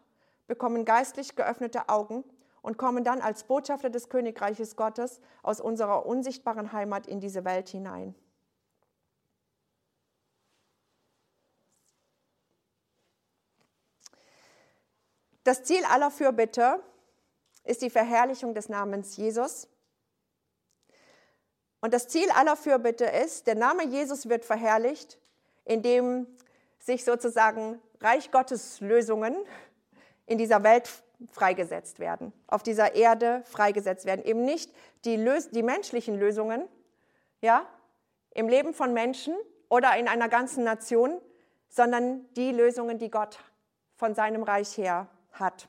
[0.47, 2.25] bekommen geistlich geöffnete Augen
[2.63, 7.69] und kommen dann als Botschafter des Königreiches Gottes aus unserer unsichtbaren Heimat in diese Welt
[7.69, 8.15] hinein.
[15.45, 16.83] Das Ziel aller Fürbitte
[17.63, 19.69] ist die Verherrlichung des Namens Jesus.
[21.81, 25.19] Und das Ziel aller Fürbitte ist, der Name Jesus wird verherrlicht,
[25.65, 26.27] indem
[26.79, 29.37] sich sozusagen Reich Gottes Lösungen
[30.27, 30.89] in dieser Welt
[31.33, 34.25] freigesetzt werden, auf dieser Erde freigesetzt werden.
[34.25, 34.73] Eben nicht
[35.05, 36.69] die, Lös die menschlichen Lösungen,
[37.41, 37.67] ja,
[38.35, 39.35] im Leben von Menschen
[39.69, 41.21] oder in einer ganzen Nation,
[41.69, 43.39] sondern die Lösungen, die Gott
[43.95, 45.69] von seinem Reich her hat.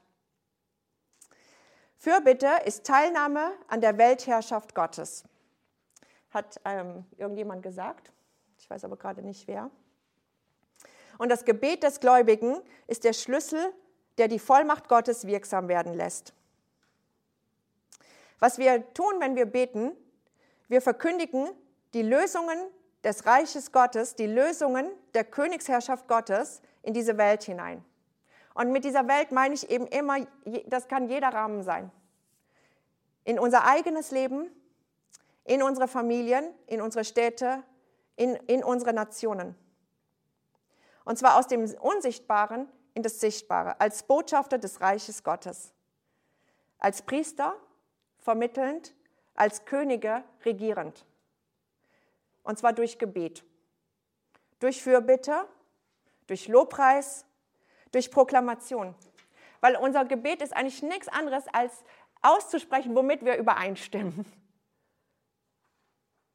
[1.97, 5.23] Fürbitte ist Teilnahme an der Weltherrschaft Gottes.
[6.37, 8.11] Hat ähm, irgendjemand gesagt?
[8.57, 9.69] Ich weiß aber gerade nicht wer.
[11.17, 13.73] Und das Gebet des Gläubigen ist der Schlüssel
[14.17, 16.33] der die Vollmacht Gottes wirksam werden lässt.
[18.39, 19.91] Was wir tun, wenn wir beten,
[20.67, 21.49] wir verkündigen
[21.93, 22.57] die Lösungen
[23.03, 27.83] des Reiches Gottes, die Lösungen der Königsherrschaft Gottes in diese Welt hinein.
[28.53, 30.17] Und mit dieser Welt meine ich eben immer,
[30.65, 31.91] das kann jeder Rahmen sein.
[33.23, 34.49] In unser eigenes Leben,
[35.47, 37.63] in unsere Familien, in unsere Städte,
[38.17, 39.55] in, in unsere Nationen.
[41.05, 45.71] Und zwar aus dem Unsichtbaren in das Sichtbare, als Botschafter des Reiches Gottes,
[46.79, 47.55] als Priester
[48.17, 48.93] vermittelnd,
[49.35, 51.05] als Könige regierend.
[52.43, 53.45] Und zwar durch Gebet,
[54.59, 55.47] durch Fürbitte,
[56.27, 57.25] durch Lobpreis,
[57.93, 58.95] durch Proklamation.
[59.61, 61.83] Weil unser Gebet ist eigentlich nichts anderes als
[62.21, 64.25] auszusprechen, womit wir übereinstimmen.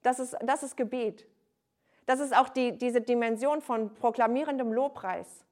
[0.02, 1.26] Das ist, das ist Gebet.
[2.06, 5.44] Das ist auch die, diese Dimension von proklamierendem Lobpreis.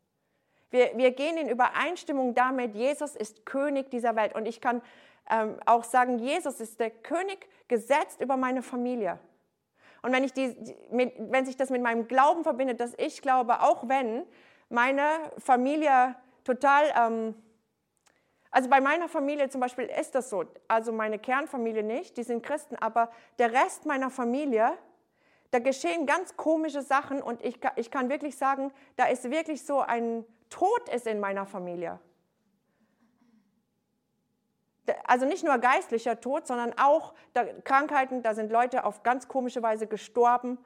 [0.71, 4.35] Wir, wir gehen in Übereinstimmung damit, Jesus ist König dieser Welt.
[4.35, 4.83] Und ich kann
[5.31, 9.19] ähm, auch sagen, Jesus ist der König gesetzt über meine Familie.
[10.03, 10.55] Und wenn, ich die,
[10.91, 14.25] mit, wenn sich das mit meinem Glauben verbindet, dass ich glaube, auch wenn
[14.69, 15.05] meine
[15.39, 17.35] Familie total, ähm,
[18.51, 22.43] also bei meiner Familie zum Beispiel ist das so, also meine Kernfamilie nicht, die sind
[22.43, 24.73] Christen, aber der Rest meiner Familie,
[25.53, 29.81] da geschehen ganz komische Sachen und ich, ich kann wirklich sagen, da ist wirklich so
[29.81, 32.01] ein Tod ist in meiner Familie.
[35.05, 37.15] Also nicht nur geistlicher Tod, sondern auch
[37.63, 40.59] Krankheiten, da sind Leute auf ganz komische Weise gestorben.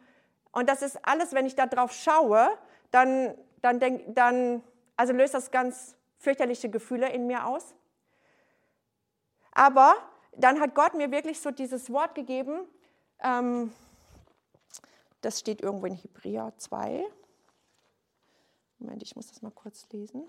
[0.53, 2.49] Und das ist alles, wenn ich darauf schaue,
[2.91, 4.63] dann, dann, denk, dann
[4.97, 7.75] also löst das ganz fürchterliche Gefühle in mir aus.
[9.53, 9.95] Aber
[10.33, 12.67] dann hat Gott mir wirklich so dieses Wort gegeben,
[13.21, 13.73] ähm,
[15.21, 17.05] das steht irgendwo in Hebräer 2.
[18.79, 20.29] Moment, ich muss das mal kurz lesen.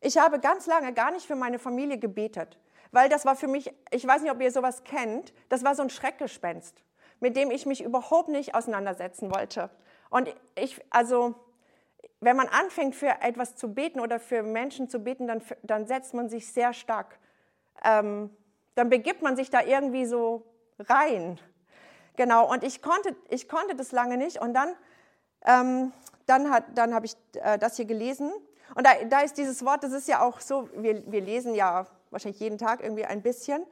[0.00, 2.58] Ich habe ganz lange gar nicht für meine Familie gebetet,
[2.92, 5.82] weil das war für mich, ich weiß nicht, ob ihr sowas kennt, das war so
[5.82, 6.82] ein Schreckgespenst,
[7.20, 9.70] mit dem ich mich überhaupt nicht auseinandersetzen wollte.
[10.10, 11.34] Und ich, also,
[12.20, 16.14] wenn man anfängt, für etwas zu beten oder für Menschen zu beten, dann, dann setzt
[16.14, 17.18] man sich sehr stark,
[17.84, 18.30] ähm,
[18.74, 20.44] dann begibt man sich da irgendwie so
[20.78, 21.38] rein.
[22.16, 24.40] Genau, und ich konnte, ich konnte das lange nicht.
[24.40, 24.74] Und dann,
[25.44, 25.92] ähm,
[26.26, 28.32] dann, dann habe ich äh, das hier gelesen.
[28.74, 31.86] Und da, da ist dieses Wort, das ist ja auch so, wir, wir lesen ja
[32.10, 33.64] wahrscheinlich jeden Tag irgendwie ein bisschen.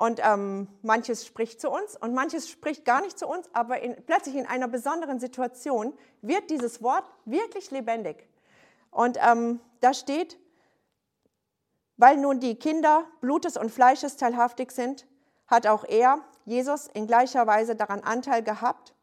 [0.00, 3.94] Und ähm, manches spricht zu uns und manches spricht gar nicht zu uns, aber in,
[4.06, 5.92] plötzlich in einer besonderen Situation
[6.22, 8.26] wird dieses Wort wirklich lebendig.
[8.90, 10.38] Und ähm, da steht,
[11.98, 15.06] weil nun die Kinder Blutes und Fleisches teilhaftig sind,
[15.46, 18.94] hat auch er, Jesus in gleicher Weise daran Anteil gehabt.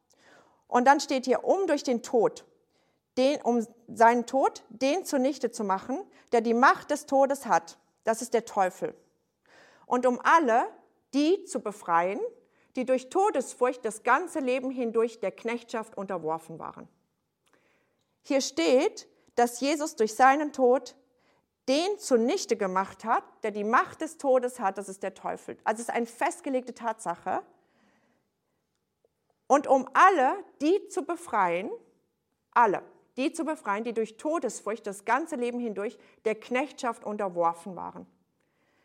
[0.67, 2.43] Und dann steht hier, um durch den Tod,
[3.19, 5.99] den, um seinen Tod, den zunichte zu machen,
[6.31, 7.77] der die Macht des Todes hat.
[8.03, 8.95] Das ist der Teufel.
[9.85, 10.65] Und um alle,
[11.13, 12.19] die zu befreien,
[12.75, 16.87] die durch Todesfurcht das ganze Leben hindurch der Knechtschaft unterworfen waren.
[18.23, 20.95] Hier steht, dass Jesus durch seinen Tod
[21.67, 25.57] den zunichte gemacht hat, der die Macht des Todes hat, das ist der Teufel.
[25.63, 27.41] Also es ist eine festgelegte Tatsache.
[29.47, 31.69] Und um alle, die zu befreien,
[32.51, 32.83] alle,
[33.17, 38.05] die zu befreien, die durch Todesfurcht das ganze Leben hindurch der Knechtschaft unterworfen waren.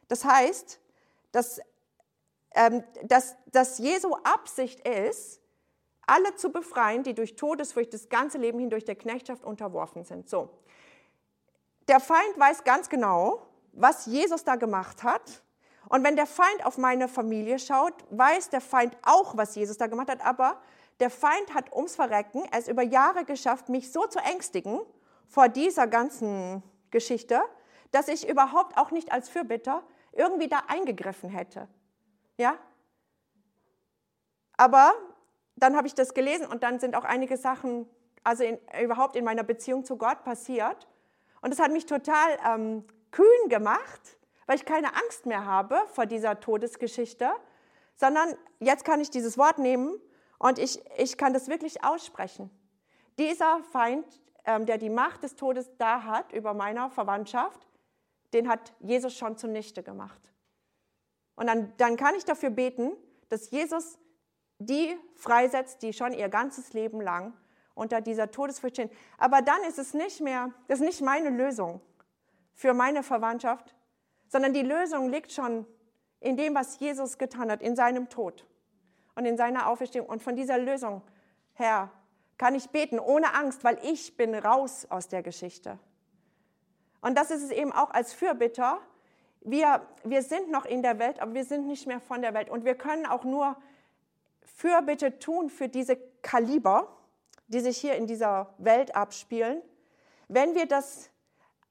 [0.08, 0.80] Das heißt,
[1.30, 1.60] dass,
[3.04, 5.40] dass, dass Jesu Absicht ist,
[6.06, 10.28] alle zu befreien, die durch Todesfurcht das ganze Leben hindurch der Knechtschaft unterworfen sind.
[10.28, 10.50] So.
[11.88, 15.42] Der Feind weiß ganz genau, was Jesus da gemacht hat.
[15.88, 19.86] Und wenn der Feind auf meine Familie schaut, weiß der Feind auch, was Jesus da
[19.86, 20.24] gemacht hat.
[20.24, 20.60] Aber
[21.00, 24.80] der Feind hat ums Verrecken es über Jahre geschafft, mich so zu ängstigen
[25.26, 27.40] vor dieser ganzen Geschichte,
[27.90, 29.82] dass ich überhaupt auch nicht als Fürbitter
[30.12, 31.68] irgendwie da eingegriffen hätte.
[32.36, 32.58] Ja?
[34.56, 34.92] Aber
[35.56, 37.88] dann habe ich das gelesen und dann sind auch einige Sachen,
[38.24, 40.88] also in, überhaupt in meiner Beziehung zu Gott passiert.
[41.40, 46.06] Und das hat mich total ähm, kühn gemacht, weil ich keine Angst mehr habe vor
[46.06, 47.30] dieser Todesgeschichte,
[47.96, 50.00] sondern jetzt kann ich dieses Wort nehmen
[50.38, 52.50] und ich, ich kann das wirklich aussprechen.
[53.18, 54.06] Dieser Feind,
[54.44, 57.68] ähm, der die Macht des Todes da hat über meiner Verwandtschaft,
[58.32, 60.31] den hat Jesus schon zunichte gemacht.
[61.34, 62.92] Und dann, dann kann ich dafür beten,
[63.28, 63.98] dass Jesus
[64.58, 67.32] die freisetzt, die schon ihr ganzes Leben lang
[67.74, 68.90] unter dieser Todesfurcht stehen.
[69.18, 71.80] Aber dann ist es nicht mehr, das ist nicht meine Lösung
[72.54, 73.74] für meine Verwandtschaft,
[74.28, 75.66] sondern die Lösung liegt schon
[76.20, 78.46] in dem, was Jesus getan hat, in seinem Tod
[79.14, 80.06] und in seiner Auferstehung.
[80.06, 81.02] Und von dieser Lösung,
[81.54, 81.90] Herr,
[82.38, 85.78] kann ich beten ohne Angst, weil ich bin raus aus der Geschichte.
[87.00, 88.80] Und das ist es eben auch als Fürbitter.
[89.44, 92.48] Wir, wir sind noch in der Welt, aber wir sind nicht mehr von der Welt.
[92.48, 93.56] Und wir können auch nur
[94.44, 96.96] Fürbitte tun für diese Kaliber,
[97.48, 99.60] die sich hier in dieser Welt abspielen,
[100.28, 101.10] wenn wir das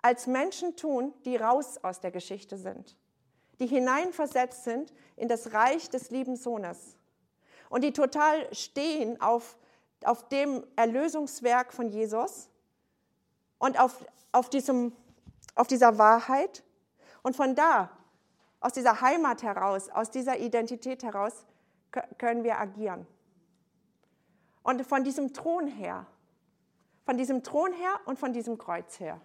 [0.01, 2.97] als Menschen tun, die raus aus der Geschichte sind,
[3.59, 6.97] die hineinversetzt sind in das Reich des lieben Sohnes
[7.69, 9.57] und die total stehen auf,
[10.03, 12.49] auf dem Erlösungswerk von Jesus
[13.59, 14.93] und auf, auf, diesem,
[15.55, 16.63] auf dieser Wahrheit.
[17.23, 17.89] Und von da,
[18.59, 21.45] aus dieser Heimat heraus, aus dieser Identität heraus,
[22.17, 23.05] können wir agieren.
[24.63, 26.05] Und von diesem Thron her,
[27.05, 29.19] von diesem Thron her und von diesem Kreuz her.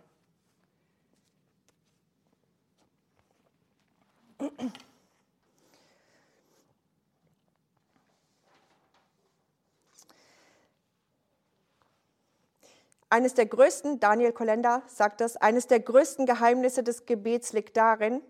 [13.09, 18.21] Eines der größten, Daniel Kolender sagt das, eines der größten Geheimnisse des Gebets liegt darin,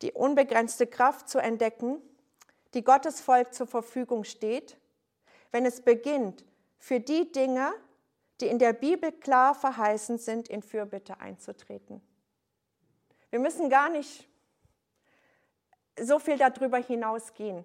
[0.00, 2.00] die unbegrenzte Kraft zu entdecken,
[2.74, 4.78] die Gottes Volk zur Verfügung steht,
[5.50, 6.44] wenn es beginnt,
[6.78, 7.72] für die Dinge,
[8.40, 12.00] die in der Bibel klar verheißen sind, in Fürbitte einzutreten.
[13.30, 14.28] Wir müssen gar nicht
[16.00, 17.64] so viel darüber hinausgehen.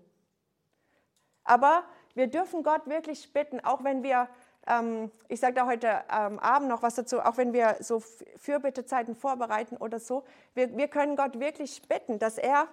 [1.43, 1.83] Aber
[2.15, 4.27] wir dürfen Gott wirklich bitten, auch wenn wir,
[4.67, 8.01] ähm, ich sage da heute ähm, Abend noch was dazu, auch wenn wir so
[8.37, 12.67] Fürbittezeiten vorbereiten oder so, wir, wir können Gott wirklich bitten, dass er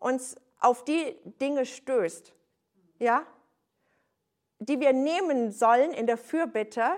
[0.00, 2.32] uns auf die Dinge stößt,
[2.98, 3.22] ja,
[4.58, 6.90] die wir nehmen sollen in der Fürbitte,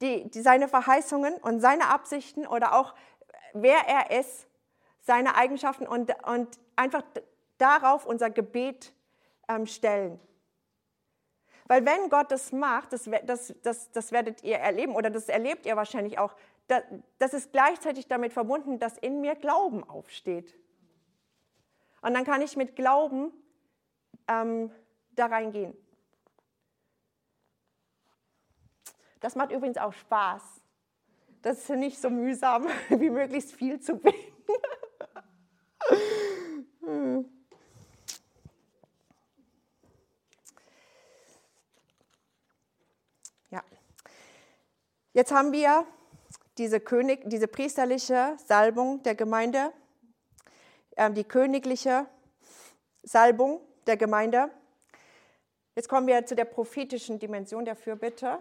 [0.00, 2.94] die, die seine Verheißungen und seine Absichten oder auch
[3.52, 4.46] wer er ist,
[5.00, 7.02] seine Eigenschaften und, und einfach
[7.58, 8.92] darauf unser Gebet
[9.48, 10.20] ähm, stellen.
[11.70, 15.66] Weil wenn Gott das macht, das, das, das, das werdet ihr erleben oder das erlebt
[15.66, 16.34] ihr wahrscheinlich auch,
[16.66, 16.82] das,
[17.20, 20.58] das ist gleichzeitig damit verbunden, dass in mir Glauben aufsteht.
[22.02, 23.30] Und dann kann ich mit Glauben
[24.26, 24.72] ähm,
[25.12, 25.76] da reingehen.
[29.20, 30.42] Das macht übrigens auch Spaß.
[31.40, 34.42] Das ist nicht so mühsam, wie möglichst viel zu beten.
[36.84, 37.24] Ja.
[45.12, 45.86] Jetzt haben wir
[46.58, 49.72] diese, König, diese priesterliche Salbung der Gemeinde
[51.00, 52.06] ähm, die königliche
[53.02, 54.50] Salbung der Gemeinde.
[55.74, 58.38] Jetzt kommen wir zu der prophetischen Dimension der Fürbitte.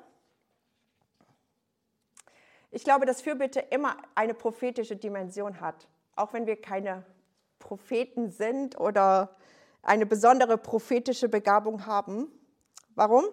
[2.71, 7.05] Ich glaube, dass Fürbitte immer eine prophetische Dimension hat, auch wenn wir keine
[7.59, 9.35] Propheten sind oder
[9.81, 12.27] eine besondere prophetische Begabung haben.
[12.95, 13.25] Warum?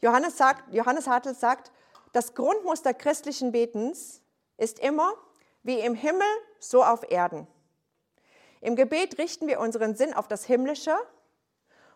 [0.00, 1.72] Johannes, sagt, Johannes Hartl sagt,
[2.12, 4.22] das Grundmuster christlichen Betens
[4.56, 5.12] ist immer
[5.62, 6.26] wie im Himmel,
[6.58, 7.46] so auf Erden.
[8.60, 10.96] Im Gebet richten wir unseren Sinn auf das Himmlische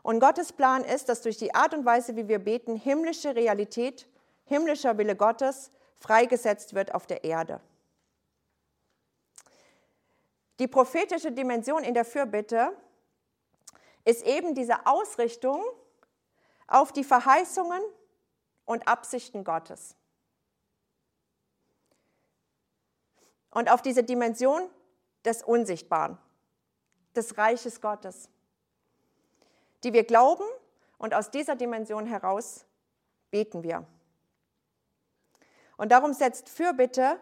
[0.02, 4.08] und Gottes Plan ist, dass durch die Art und Weise, wie wir beten, himmlische Realität,
[4.44, 7.60] himmlischer Wille Gottes freigesetzt wird auf der Erde.
[10.62, 12.72] die prophetische Dimension in der Fürbitte
[14.04, 15.60] ist eben diese Ausrichtung
[16.68, 17.82] auf die Verheißungen
[18.64, 19.96] und Absichten Gottes.
[23.52, 24.68] Und auf diese Dimension
[25.24, 26.18] des Unsichtbaren,
[27.14, 28.28] des Reiches Gottes,
[29.84, 30.44] die wir glauben
[30.98, 32.64] und aus dieser Dimension heraus
[33.30, 33.86] beten wir.
[35.76, 37.18] Und darum setzt Fürbitte,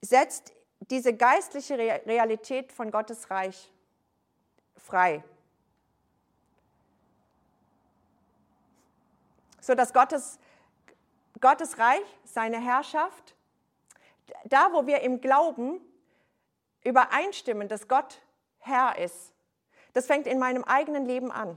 [0.00, 0.52] setzt
[0.90, 3.72] diese geistliche Realität von Gottes Reich
[4.76, 5.22] frei.
[9.60, 10.38] So dass Gottes,
[11.40, 13.33] Gottes Reich, seine Herrschaft,
[14.44, 15.80] da wo wir im Glauben
[16.82, 18.20] übereinstimmen, dass Gott
[18.58, 19.32] Herr ist,
[19.92, 21.56] das fängt in meinem eigenen Leben an.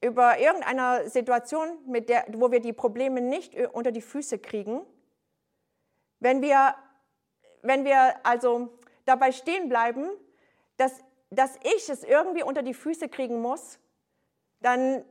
[0.00, 4.82] Über irgendeine Situation, mit der, wo wir die Probleme nicht unter die Füße kriegen,
[6.20, 6.74] wenn wir,
[7.62, 10.08] wenn wir also dabei stehen bleiben,
[10.76, 13.78] dass, dass ich es irgendwie unter die Füße kriegen muss,
[14.60, 15.04] dann,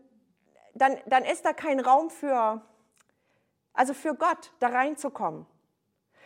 [0.73, 2.61] dann, dann ist da kein Raum für,
[3.73, 5.45] also für Gott da reinzukommen.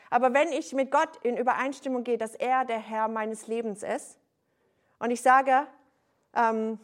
[0.09, 4.17] Aber wenn ich mit Gott in Übereinstimmung gehe, dass er der Herr meines Lebens ist,
[4.99, 5.67] und ich sage,
[6.33, 6.79] ähm,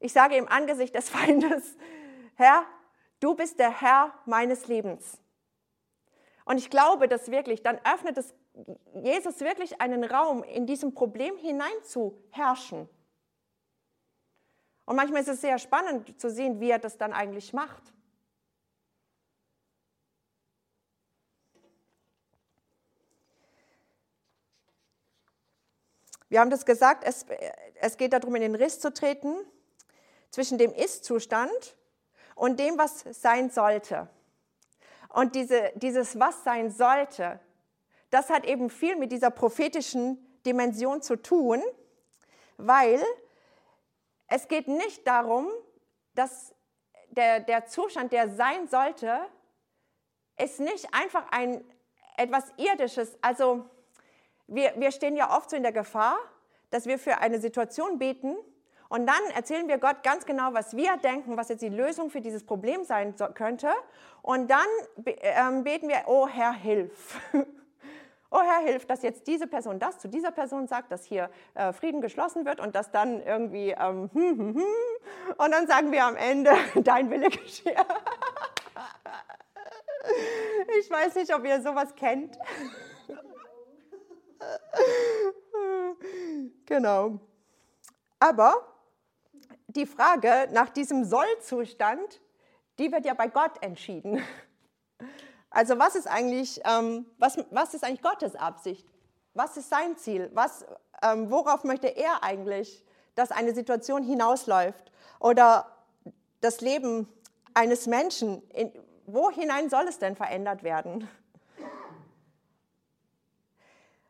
[0.00, 1.76] ich sage im Angesicht des Feindes,
[2.34, 2.64] Herr,
[3.20, 5.18] du bist der Herr meines Lebens.
[6.44, 8.34] Und ich glaube dass wirklich, dann öffnet es
[8.94, 12.88] Jesus wirklich einen Raum, in diesem Problem hinein zu herrschen.
[14.86, 17.82] Und manchmal ist es sehr spannend zu sehen, wie er das dann eigentlich macht.
[26.28, 27.26] Wir haben das gesagt, es,
[27.80, 29.34] es geht darum, in den Riss zu treten
[30.30, 31.76] zwischen dem Ist-Zustand
[32.34, 34.08] und dem, was sein sollte.
[35.08, 37.40] Und diese, dieses, was sein sollte,
[38.10, 41.62] das hat eben viel mit dieser prophetischen Dimension zu tun,
[42.56, 43.02] weil
[44.28, 45.48] es geht nicht darum,
[46.14, 46.54] dass
[47.10, 49.20] der, der Zustand, der sein sollte,
[50.38, 51.64] ist nicht einfach ein
[52.16, 53.16] etwas Irdisches.
[53.22, 53.68] Also
[54.46, 56.16] wir, wir stehen ja oft so in der Gefahr,
[56.70, 58.36] dass wir für eine Situation beten
[58.88, 62.20] und dann erzählen wir Gott ganz genau, was wir denken, was jetzt die Lösung für
[62.20, 63.68] dieses Problem sein könnte.
[64.22, 64.66] Und dann
[65.04, 67.20] ähm, beten wir, oh Herr, hilf.
[68.30, 71.72] oh Herr, hilf, dass jetzt diese Person das zu dieser Person sagt, dass hier äh,
[71.72, 74.64] Frieden geschlossen wird und dass dann irgendwie, ähm, hm, hm, hm.
[75.36, 77.74] und dann sagen wir am Ende, dein Wille geschehe.
[80.78, 82.38] ich weiß nicht, ob ihr sowas kennt.
[86.66, 87.18] Genau.
[88.18, 88.54] Aber
[89.68, 92.20] die Frage nach diesem Sollzustand,
[92.78, 94.22] die wird ja bei Gott entschieden.
[95.50, 98.86] Also was ist eigentlich, ähm, was, was ist eigentlich Gottes Absicht?
[99.34, 100.30] Was ist sein Ziel?
[100.34, 100.66] Was,
[101.02, 104.92] ähm, worauf möchte er eigentlich, dass eine Situation hinausläuft?
[105.18, 105.70] Oder
[106.40, 107.08] das Leben
[107.54, 108.72] eines Menschen, in,
[109.06, 111.08] wo hinein soll es denn verändert werden?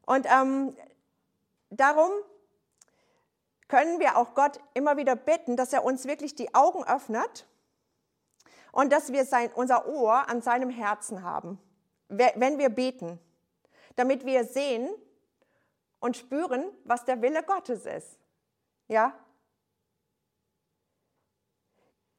[0.05, 0.77] Und ähm,
[1.71, 2.11] darum
[3.69, 7.47] können wir auch Gott immer wieder bitten, dass er uns wirklich die Augen öffnet
[8.73, 11.59] und dass wir sein, unser Ohr an seinem Herzen haben,
[12.09, 13.19] wenn wir beten,
[13.97, 14.89] damit wir sehen
[15.99, 18.19] und spüren, was der Wille Gottes ist.
[18.87, 19.19] Ja?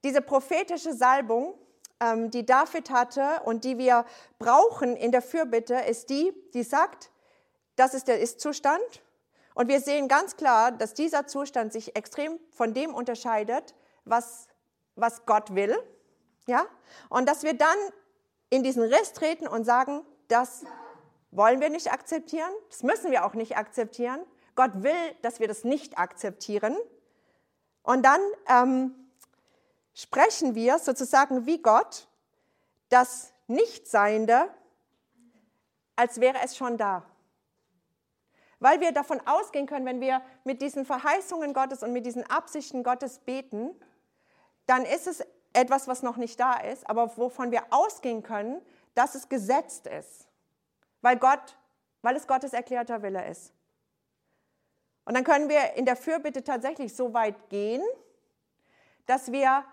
[0.04, 1.58] Diese prophetische Salbung,
[2.00, 4.06] ähm, die David hatte und die wir
[4.40, 7.12] brauchen in der Fürbitte, ist die, die sagt,
[7.76, 9.04] das ist der Ist-Zustand
[9.58, 13.74] und wir sehen ganz klar, dass dieser Zustand sich extrem von dem unterscheidet,
[14.06, 14.48] was,
[14.96, 15.76] was Gott will.
[16.46, 16.68] Ja?
[17.10, 17.76] Und dass wir dann
[18.52, 20.64] in diesen Riss treten und sagen, das
[21.32, 24.20] wollen wir nicht akzeptieren, das müssen wir auch nicht akzeptieren.
[24.54, 24.94] Gott will,
[25.24, 26.78] dass wir das nicht akzeptieren.
[27.82, 28.94] Und dann ähm,
[29.96, 32.08] sprechen wir sozusagen wie Gott
[32.90, 34.54] das Nichtseiende,
[35.96, 37.07] als wäre es schon da.
[38.60, 42.84] Weil wir davon ausgehen können, wenn wir mit diesen Verheißungen Gottes und mit diesen Absichten
[42.84, 43.70] Gottes beten,
[44.66, 48.62] dann ist es etwas, was noch nicht da ist, aber wovon wir ausgehen können,
[48.96, 50.28] dass es gesetzt ist.
[51.02, 51.58] Weil Gott,
[52.02, 53.54] weil es Gottes erklärter Wille ist.
[55.06, 57.82] Und dann können wir in der Fürbitte tatsächlich so weit gehen,
[59.06, 59.64] dass wir,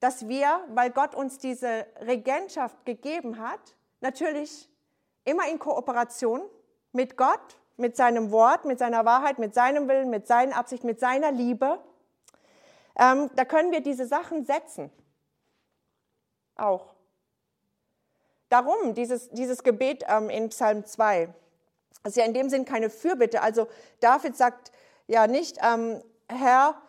[0.00, 4.68] dass wir, weil Gott uns diese Regentschaft gegeben hat, natürlich
[5.24, 6.42] immer in Kooperation
[6.92, 11.00] mit Gott mit seinem Wort, mit seiner Wahrheit, mit seinem Willen, mit seinen Absichten, mit
[11.00, 11.80] seiner Liebe.
[12.98, 14.90] Ähm, da können wir diese Sachen setzen.
[16.56, 16.94] Auch.
[18.48, 21.28] Darum dieses, dieses Gebet ähm, in Psalm 2.
[22.02, 23.42] Das ist ja in dem Sinn keine Fürbitte.
[23.42, 23.68] Also
[24.00, 24.72] David sagt
[25.06, 26.80] ja nicht, ähm, Herr,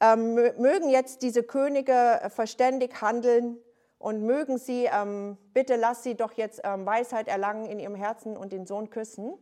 [0.00, 3.58] ähm, mögen jetzt diese Könige verständig handeln
[3.98, 8.36] und mögen sie, ähm, bitte lass sie doch jetzt ähm, Weisheit erlangen in ihrem Herzen
[8.36, 9.34] und den Sohn küssen,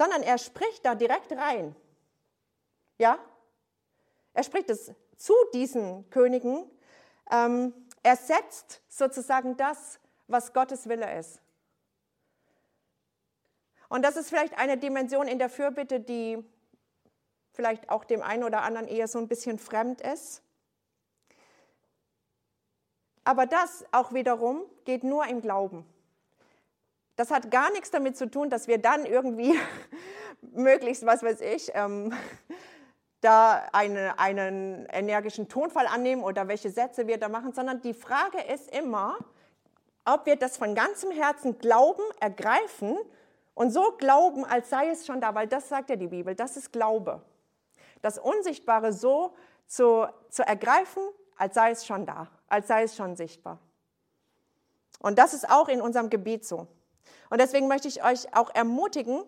[0.00, 1.76] sondern er spricht da direkt rein.
[2.96, 3.18] Ja?
[4.32, 6.64] Er spricht es zu diesen Königen.
[7.30, 11.42] Ähm, er setzt sozusagen das, was Gottes Wille ist.
[13.90, 16.42] Und das ist vielleicht eine Dimension in der Fürbitte, die
[17.52, 20.42] vielleicht auch dem einen oder anderen eher so ein bisschen fremd ist.
[23.24, 25.84] Aber das auch wiederum geht nur im Glauben.
[27.20, 29.54] Das hat gar nichts damit zu tun, dass wir dann irgendwie
[30.40, 32.14] möglichst, was weiß ich, ähm,
[33.20, 38.40] da eine, einen energischen Tonfall annehmen oder welche Sätze wir da machen, sondern die Frage
[38.40, 39.18] ist immer,
[40.06, 42.96] ob wir das von ganzem Herzen glauben, ergreifen
[43.52, 46.56] und so glauben, als sei es schon da, weil das sagt ja die Bibel, das
[46.56, 47.20] ist Glaube.
[48.00, 49.34] Das Unsichtbare so
[49.66, 51.02] zu, zu ergreifen,
[51.36, 53.58] als sei es schon da, als sei es schon sichtbar.
[55.00, 56.66] Und das ist auch in unserem Gebet so.
[57.30, 59.22] Und deswegen möchte ich euch auch ermutigen,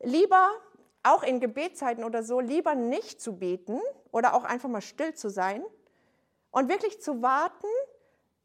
[0.00, 0.50] lieber
[1.02, 5.28] auch in Gebetszeiten oder so, lieber nicht zu beten oder auch einfach mal still zu
[5.28, 5.62] sein
[6.50, 7.66] und wirklich zu warten,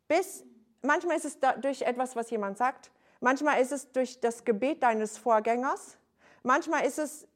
[0.07, 0.43] bis,
[0.81, 5.17] manchmal ist es durch etwas, was jemand sagt, manchmal ist es durch das Gebet deines
[5.17, 5.97] Vorgängers,
[6.43, 7.27] manchmal ist es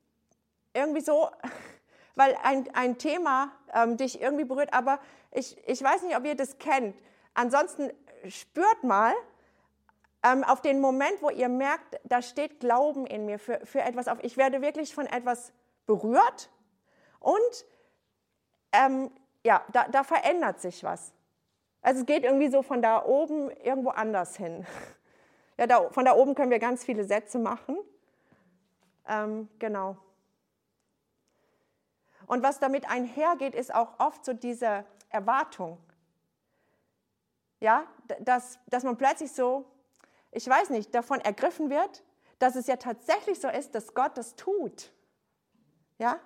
[0.74, 1.30] irgendwie so,
[2.16, 4.74] weil ein, ein Thema ähm, dich irgendwie berührt.
[4.74, 5.00] Aber
[5.32, 6.96] ich, ich weiß nicht, ob ihr das kennt.
[7.34, 7.92] Ansonsten
[8.28, 9.14] spürt mal
[10.24, 14.08] ähm, auf den Moment, wo ihr merkt, da steht Glauben in mir für, für etwas
[14.08, 14.18] auf.
[14.22, 15.52] Ich werde wirklich von etwas
[15.86, 16.50] berührt
[17.20, 17.66] und
[18.72, 19.12] ähm,
[19.44, 21.14] ja, da, da verändert sich was.
[21.82, 24.66] Also es geht irgendwie so von da oben irgendwo anders hin.
[25.56, 27.78] Ja, da, von da oben können wir ganz viele Sätze machen.
[29.08, 29.98] Ähm, genau.
[32.26, 35.78] Und was damit einhergeht, ist auch oft so diese Erwartung.
[37.60, 37.86] Ja,
[38.20, 39.66] dass, dass man plötzlich so,
[40.34, 42.04] ich weiß nicht, davon ergriffen wird,
[42.40, 44.92] dass es ja tatsächlich so ist, dass Gott das tut.
[45.98, 46.20] Ja?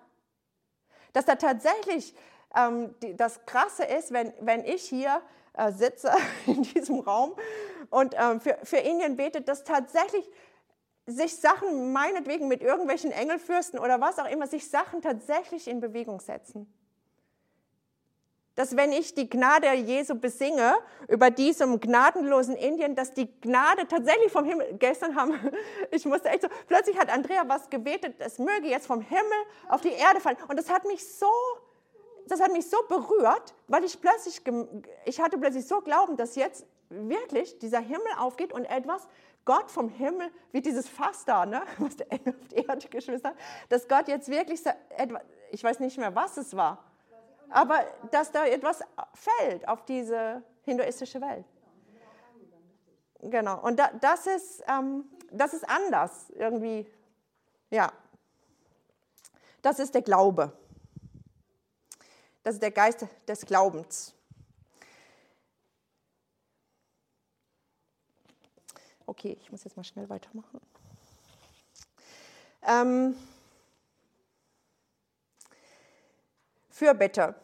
[1.14, 2.16] Dass da tatsächlich
[2.56, 5.22] ähm, die, das Krasse ist, wenn, wenn ich hier
[5.54, 6.12] äh, sitze
[6.46, 7.36] in diesem Raum
[7.90, 10.30] und ähm, für, für Indien betet, dass tatsächlich
[11.06, 16.20] sich Sachen, meinetwegen mit irgendwelchen Engelfürsten oder was auch immer, sich Sachen tatsächlich in Bewegung
[16.20, 16.72] setzen.
[18.58, 20.74] Dass wenn ich die Gnade Jesu besinge
[21.08, 25.40] über diesem gnadenlosen Indien, dass die Gnade tatsächlich vom Himmel, gestern haben,
[25.92, 29.38] ich musste echt so, plötzlich hat Andrea was gebetet, es möge jetzt vom Himmel
[29.70, 30.38] auf die Erde fallen.
[30.48, 31.30] Und das hat mich so,
[32.26, 34.42] das hat mich so berührt, weil ich plötzlich,
[35.06, 39.08] ich hatte plötzlich so Glauben, dass jetzt wirklich dieser Himmel aufgeht und etwas
[39.46, 43.28] Gott vom Himmel, wie dieses Fass da, ne, was der Engel auf die Erde geschmissen
[43.28, 43.36] hat,
[43.70, 44.64] dass Gott jetzt wirklich,
[45.52, 46.84] ich weiß nicht mehr, was es war,
[47.50, 48.82] aber dass da etwas
[49.14, 51.46] fällt auf diese hinduistische Welt.
[53.20, 56.86] Genau, und da, das, ist, ähm, das ist anders irgendwie,
[57.70, 57.92] ja.
[59.62, 60.52] Das ist der Glaube.
[62.44, 64.14] Das ist der Geist des Glaubens.
[69.06, 70.62] Okay, ich muss jetzt mal schnell weitermachen.
[72.62, 73.16] Ähm,
[76.78, 77.36] Fürbitte.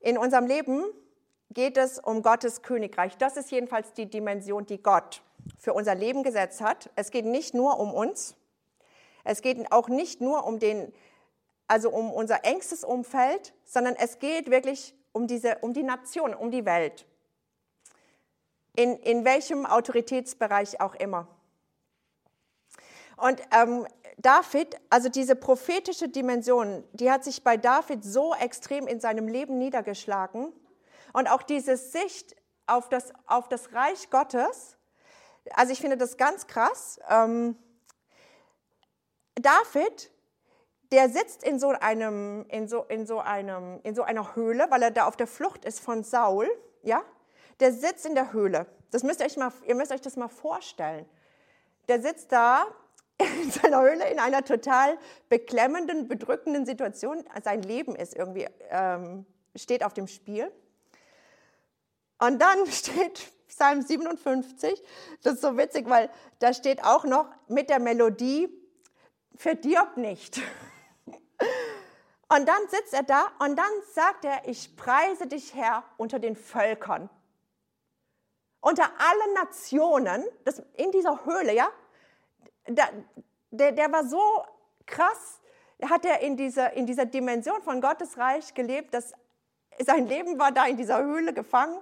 [0.00, 0.84] In unserem Leben
[1.50, 3.16] geht es um Gottes Königreich.
[3.16, 5.22] Das ist jedenfalls die Dimension, die Gott
[5.58, 6.90] für unser Leben gesetzt hat.
[6.96, 8.34] Es geht nicht nur um uns.
[9.24, 10.92] Es geht auch nicht nur um den,
[11.68, 16.50] also um unser engstes Umfeld, sondern es geht wirklich um diese, um die Nation, um
[16.50, 17.06] die Welt
[18.76, 21.26] in, in welchem Autoritätsbereich auch immer.
[23.16, 23.86] Und ähm,
[24.22, 29.56] David, also diese prophetische Dimension, die hat sich bei David so extrem in seinem Leben
[29.58, 30.52] niedergeschlagen.
[31.12, 34.76] Und auch diese Sicht auf das, auf das Reich Gottes,
[35.54, 37.00] also ich finde das ganz krass.
[37.08, 37.56] Ähm,
[39.36, 40.10] David,
[40.92, 44.82] der sitzt in so, einem, in, so, in, so einem, in so einer Höhle, weil
[44.82, 46.48] er da auf der Flucht ist von Saul,
[46.82, 47.02] ja,
[47.60, 48.66] der sitzt in der Höhle.
[48.90, 51.08] Das müsst ihr, euch mal, ihr müsst euch das mal vorstellen.
[51.88, 52.66] Der sitzt da
[53.42, 54.98] in seiner Höhle in einer total
[55.28, 57.24] beklemmenden, bedrückenden Situation.
[57.42, 60.50] Sein Leben ist irgendwie, ähm, steht auf dem Spiel.
[62.18, 64.82] Und dann steht Psalm 57,
[65.22, 66.08] das ist so witzig, weil
[66.38, 68.48] da steht auch noch mit der Melodie,
[69.36, 70.40] verdirb nicht.
[72.32, 76.36] Und dann sitzt er da und dann sagt er, ich preise dich, Herr, unter den
[76.36, 77.10] Völkern
[78.60, 81.68] unter allen Nationen, das, in dieser Höhle, ja,
[82.66, 82.88] da,
[83.50, 84.20] der, der war so
[84.86, 85.40] krass,
[85.82, 89.12] hat er in dieser, in dieser Dimension von Gottes Reich gelebt, dass
[89.78, 91.78] sein Leben war da in dieser Höhle gefangen.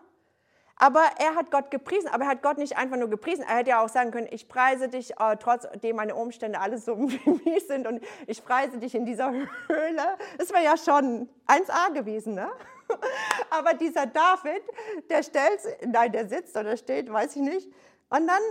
[0.80, 3.44] Aber er hat Gott gepriesen, aber er hat Gott nicht einfach nur gepriesen.
[3.48, 6.94] Er hätte ja auch sagen können, ich preise dich, äh, trotzdem meine Umstände alles so
[6.96, 10.16] mies sind und ich preise dich in dieser Höhle.
[10.38, 12.48] Das wäre ja schon 1a gewesen, ne?
[13.50, 14.62] Aber dieser David,
[15.10, 17.68] der stellt, nein, der sitzt oder steht, weiß ich nicht.
[18.08, 18.42] Und dann,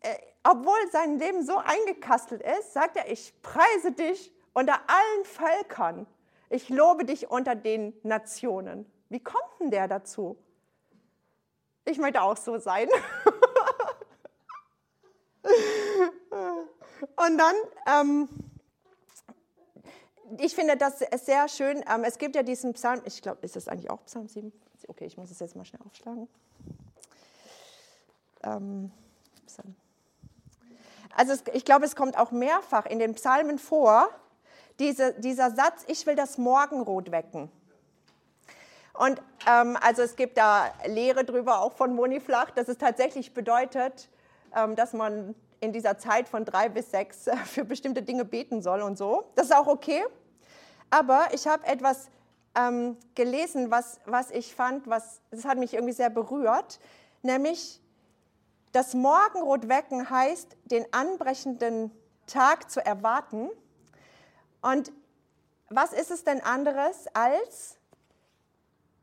[0.00, 0.14] äh,
[0.44, 6.06] obwohl sein Leben so eingekastelt ist, sagt er, ich preise dich unter allen Völkern.
[6.50, 8.90] Ich lobe dich unter den Nationen.
[9.08, 10.36] Wie kommt denn der dazu?
[11.86, 12.88] Ich möchte auch so sein.
[17.16, 17.54] Und dann,
[17.86, 18.28] ähm,
[20.38, 21.82] ich finde das sehr schön.
[21.88, 24.52] Ähm, es gibt ja diesen Psalm, ich glaube, ist das eigentlich auch Psalm 7?
[24.88, 26.28] Okay, ich muss es jetzt mal schnell aufschlagen.
[28.42, 28.90] Ähm,
[31.16, 34.08] also es, ich glaube, es kommt auch mehrfach in den Psalmen vor,
[34.78, 37.50] diese, dieser Satz, ich will das Morgenrot wecken.
[38.92, 43.34] Und ähm, also es gibt da Lehre drüber, auch von Moni Flach, dass es tatsächlich
[43.34, 44.08] bedeutet,
[44.54, 48.82] ähm, dass man in dieser Zeit von drei bis sechs für bestimmte Dinge beten soll
[48.82, 49.24] und so.
[49.34, 50.04] Das ist auch okay.
[50.90, 52.08] Aber ich habe etwas
[52.56, 56.78] ähm, gelesen, was, was ich fand, was, das hat mich irgendwie sehr berührt,
[57.22, 57.80] nämlich
[58.74, 61.92] das Morgenrot wecken heißt, den anbrechenden
[62.26, 63.48] Tag zu erwarten.
[64.62, 64.92] Und
[65.68, 67.78] was ist es denn anderes als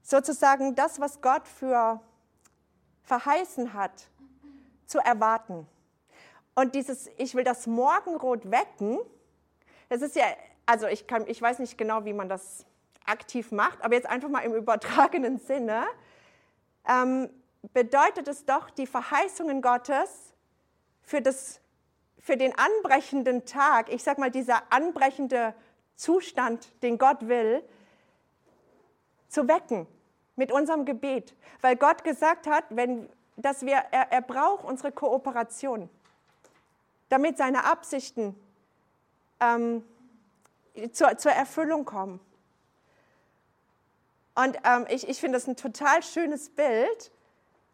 [0.03, 2.01] sozusagen das, was Gott für
[3.03, 4.09] verheißen hat,
[4.88, 5.65] zu erwarten.
[6.53, 8.99] Und dieses, ich will das Morgenrot wecken,
[9.88, 10.26] das ist ja,
[10.65, 12.65] also ich, kann, ich weiß nicht genau, wie man das
[13.05, 15.86] aktiv macht, aber jetzt einfach mal im übertragenen Sinne,
[16.86, 17.30] ähm,
[17.74, 20.34] bedeutet es doch, die Verheißungen Gottes
[21.03, 21.62] für, das,
[22.20, 25.53] für den anbrechenden Tag, ich sag mal, dieser anbrechende
[25.95, 27.64] Zustand, den Gott will,
[29.28, 29.88] zu wecken
[30.36, 33.07] mit unserem Gebet, weil Gott gesagt hat, wenn,
[33.38, 35.89] dass wir, er, er braucht unsere Kooperation,
[37.09, 38.36] damit seine Absichten
[39.39, 39.84] ähm,
[40.91, 42.20] zur, zur Erfüllung kommen.
[44.36, 47.12] Und ähm, ich, ich finde das ein total schönes Bild,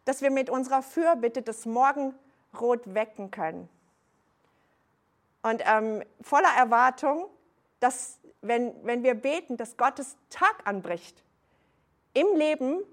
[0.07, 3.67] dass wir mit unserer Fürbitte das Morgenrot wecken können.
[5.41, 7.25] Und ähm, voller Erwartung,
[7.81, 11.21] dass wenn, wenn wir beten, dass Gottes Tag anbricht
[12.13, 12.83] im Leben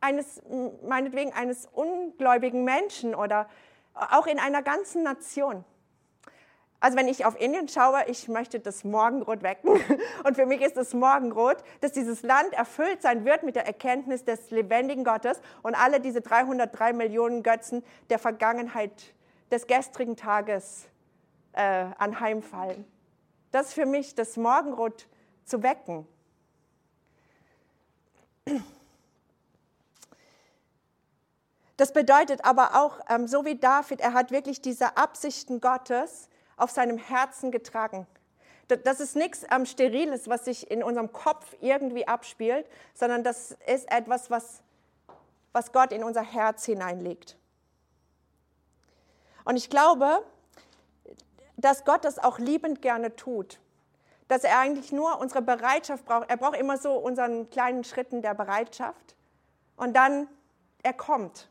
[0.00, 0.42] eines,
[0.86, 3.48] meinetwegen eines ungläubigen Menschen oder
[3.94, 5.64] auch in einer ganzen Nation.
[6.84, 9.70] Also wenn ich auf Indien schaue, ich möchte das Morgenrot wecken.
[10.24, 14.22] Und für mich ist das Morgenrot, dass dieses Land erfüllt sein wird mit der Erkenntnis
[14.22, 19.14] des lebendigen Gottes und alle diese 303 Millionen Götzen der Vergangenheit,
[19.50, 20.84] des gestrigen Tages
[21.54, 22.84] äh, anheimfallen.
[23.50, 25.06] Das ist für mich das Morgenrot
[25.46, 26.06] zu wecken.
[31.78, 36.70] Das bedeutet aber auch, ähm, so wie David, er hat wirklich diese Absichten Gottes auf
[36.70, 38.06] seinem Herzen getragen.
[38.68, 43.90] Das ist nichts ähm, Steriles, was sich in unserem Kopf irgendwie abspielt, sondern das ist
[43.90, 44.62] etwas, was,
[45.52, 47.36] was Gott in unser Herz hineinlegt.
[49.44, 50.24] Und ich glaube,
[51.56, 53.58] dass Gott das auch liebend gerne tut
[54.28, 56.30] dass er eigentlich nur unsere Bereitschaft braucht.
[56.30, 59.14] Er braucht immer so unseren kleinen Schritten der Bereitschaft
[59.76, 60.28] und dann
[60.82, 61.48] er kommt.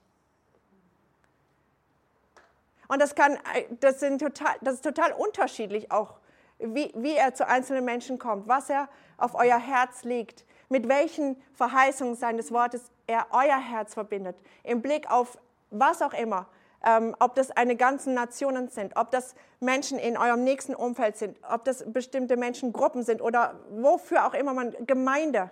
[2.94, 3.40] Und das, kann,
[3.80, 6.20] das, sind total, das ist total unterschiedlich auch,
[6.60, 8.88] wie, wie er zu einzelnen Menschen kommt, was er
[9.18, 15.10] auf euer Herz legt, mit welchen Verheißungen seines Wortes er euer Herz verbindet, im Blick
[15.10, 15.40] auf
[15.72, 16.48] was auch immer
[16.84, 21.38] ähm, ob das eine ganzen Nationen sind, ob das Menschen in eurem nächsten Umfeld sind,
[21.50, 25.50] ob das bestimmte Menschengruppen sind oder wofür auch immer man, Gemeinde,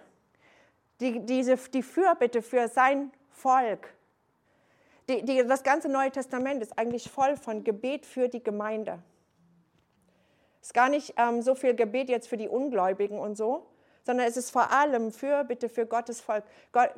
[1.00, 3.94] die, diese, die Fürbitte für sein Volk.
[5.12, 9.00] Die, die, das ganze Neue Testament ist eigentlich voll von Gebet für die Gemeinde.
[10.62, 13.68] Es ist gar nicht ähm, so viel Gebet jetzt für die Ungläubigen und so,
[14.06, 16.46] sondern es ist vor allem Fürbitte für Gottes Volk.
[16.72, 16.92] Gott,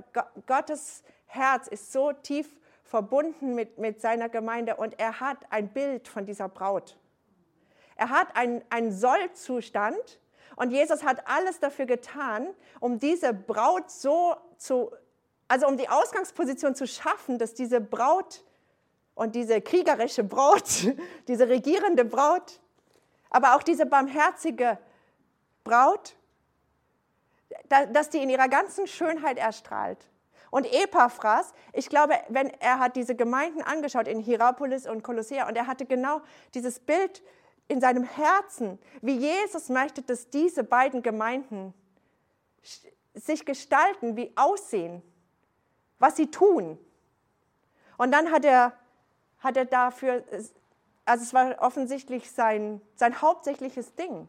[0.45, 6.07] Gottes Herz ist so tief verbunden mit, mit seiner Gemeinde und er hat ein Bild
[6.07, 6.95] von dieser Braut.
[7.95, 10.19] Er hat einen, einen Sollzustand
[10.55, 12.47] und Jesus hat alles dafür getan,
[12.79, 14.91] um diese Braut so zu,
[15.53, 18.43] also um die Ausgangsposition zu schaffen, dass diese Braut
[19.13, 20.91] und diese kriegerische Braut,
[21.27, 22.59] diese regierende Braut,
[23.29, 24.79] aber auch diese barmherzige
[25.63, 26.15] Braut,
[27.69, 30.09] dass die in ihrer ganzen Schönheit erstrahlt.
[30.49, 35.55] Und Epaphras, ich glaube, wenn er hat diese Gemeinden angeschaut in Hierapolis und Kolossea und
[35.55, 36.21] er hatte genau
[36.55, 37.21] dieses Bild
[37.67, 41.75] in seinem Herzen, wie Jesus möchte, dass diese beiden Gemeinden
[43.13, 45.03] sich gestalten, wie aussehen,
[46.03, 46.77] was sie tun.
[47.95, 48.73] Und dann hat er,
[49.39, 50.21] hat er dafür,
[51.05, 54.27] also es war offensichtlich sein, sein hauptsächliches Ding,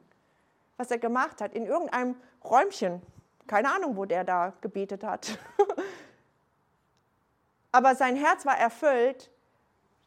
[0.77, 2.14] was er gemacht hat, in irgendeinem
[2.45, 3.03] Räumchen.
[3.49, 5.37] Keine Ahnung, wo der da gebetet hat.
[7.72, 9.33] Aber sein Herz war erfüllt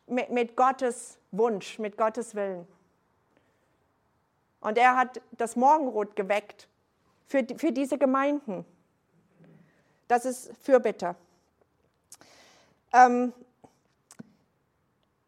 [0.05, 2.65] mit, mit Gottes Wunsch, mit Gottes Willen.
[4.61, 6.69] Und er hat das Morgenrot geweckt
[7.25, 8.63] für, für diese Gemeinden.
[10.07, 11.17] Das ist Fürbitte.
[12.93, 13.33] Ähm,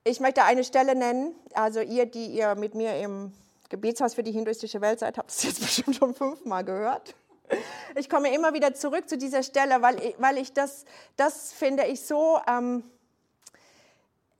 [0.04, 3.34] ich möchte eine Stelle nennen, also ihr, die ihr mit mir im
[3.70, 7.16] Gebetshaus für die hinduistische Welt seid, habt es jetzt bestimmt schon fünfmal gehört.
[7.96, 10.86] Ich komme immer wieder zurück zu dieser Stelle, weil ich, weil ich das,
[11.16, 12.84] das finde ich so, ähm,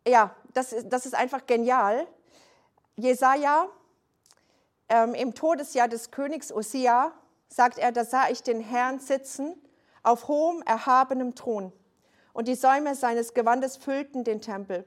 [0.08, 2.08] ja, das, das ist einfach genial.
[2.96, 3.68] Jesaja,
[4.90, 7.12] ähm, im Todesjahr des Königs Osia,
[7.48, 9.56] sagt er, da sah ich den Herrn sitzen
[10.04, 11.74] auf hohem, erhabenem Thron
[12.34, 14.86] und die Säume seines Gewandes füllten den Tempel.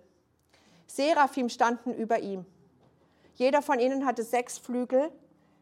[0.87, 2.45] Seraphim standen über ihm.
[3.35, 5.11] Jeder von ihnen hatte sechs Flügel.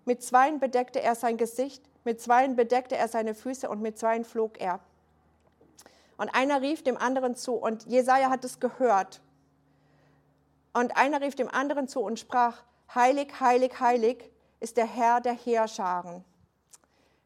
[0.04, 4.24] Mit zweien bedeckte er sein Gesicht, mit zweien bedeckte er seine Füße und mit zweien
[4.24, 4.80] flog er.
[6.16, 9.20] Und einer rief dem anderen zu, und Jesaja hat es gehört.
[10.72, 12.62] Und einer rief dem anderen zu und sprach:
[12.94, 16.24] Heilig, heilig, heilig ist der Herr der Heerscharen.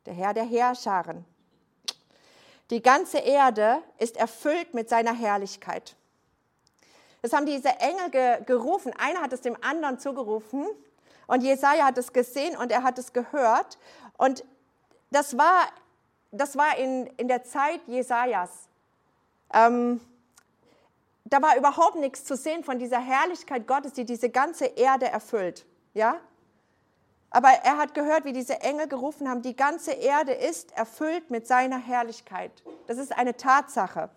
[0.07, 1.25] Der Herr der Heerscharen.
[2.71, 5.97] Die ganze Erde ist erfüllt mit seiner Herrlichkeit.
[7.23, 8.93] Das haben diese Engel ge gerufen.
[8.99, 10.67] Einer hat es dem anderen zugerufen
[11.27, 13.79] und Jesaja hat es gesehen und er hat es gehört.
[14.17, 14.45] Und
[15.11, 15.69] das war,
[16.33, 18.69] das war in, in der Zeit Jesajas.
[19.53, 20.01] Ähm,
[21.25, 25.65] da war überhaupt nichts zu sehen von dieser Herrlichkeit Gottes, die diese ganze Erde erfüllt.
[25.95, 26.19] Ja?
[27.35, 31.49] Aber er hat gehört, wie diese Engel gerufen haben, die ganze Erde ist erfüllt mit
[31.49, 32.63] seiner Herrlichkeit.
[32.87, 34.09] Das ist eine Tatsache.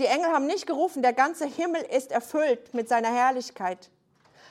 [0.00, 3.90] Die Engel haben nicht gerufen, der ganze Himmel ist erfüllt mit seiner Herrlichkeit,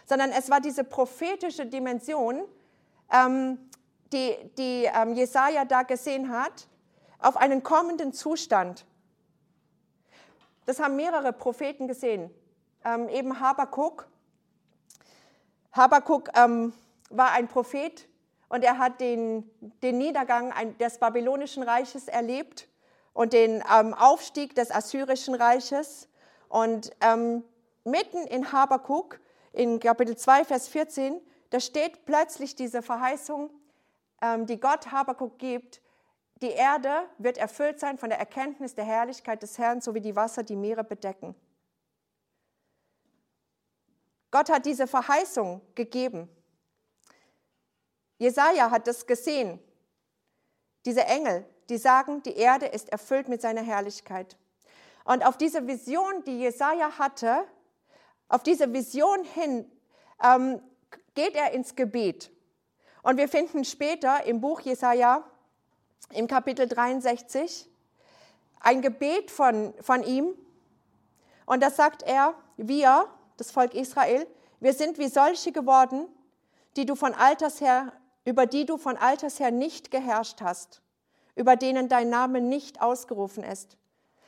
[0.06, 2.46] sondern es war diese prophetische Dimension,
[3.12, 3.60] ähm,
[4.14, 6.66] die, die ähm, Jesaja da gesehen hat,
[7.20, 8.86] auf einen kommenden Zustand.
[10.66, 12.32] Das haben mehrere Propheten gesehen.
[12.86, 14.08] Ähm, eben Habakuk.
[15.74, 16.72] Habakuk ähm,
[17.12, 18.08] war ein Prophet
[18.50, 19.50] und er hat den,
[19.82, 22.68] den Niedergang des babylonischen Reiches erlebt
[23.14, 26.10] und den ähm, Aufstieg des assyrischen Reiches.
[26.50, 27.44] Und ähm,
[27.84, 29.20] mitten in Habakuk,
[29.54, 33.50] in Kapitel 2, Vers 14, da steht plötzlich diese Verheißung,
[34.22, 35.82] ähm, die Gott Habakuk gibt.
[36.42, 40.16] Die Erde wird erfüllt sein von der Erkenntnis der Herrlichkeit des Herrn, so wie die
[40.16, 41.36] Wasser die Meere bedecken.
[44.32, 46.30] Gott hat diese Verheißung gegeben.
[48.22, 49.60] Jesaja hat das gesehen.
[50.86, 54.38] Diese Engel, die sagen, die Erde ist erfüllt mit seiner Herrlichkeit.
[55.06, 57.44] Und auf diese Vision, die Jesaja hatte,
[58.30, 59.66] auf diese Vision hin,
[60.24, 60.62] ähm,
[61.16, 62.30] geht er ins Gebet.
[63.02, 65.24] Und wir finden später im Buch Jesaja,
[66.12, 67.68] im Kapitel 63,
[68.60, 70.36] ein Gebet von, von ihm.
[71.48, 73.08] Und da sagt er, wir,
[73.38, 74.28] das Volk Israel,
[74.60, 76.08] wir sind wie solche geworden,
[76.76, 77.92] die du von Alters her,
[78.26, 80.82] über die du von Alters her nicht geherrscht hast
[81.36, 83.78] über denen dein Name nicht ausgerufen ist.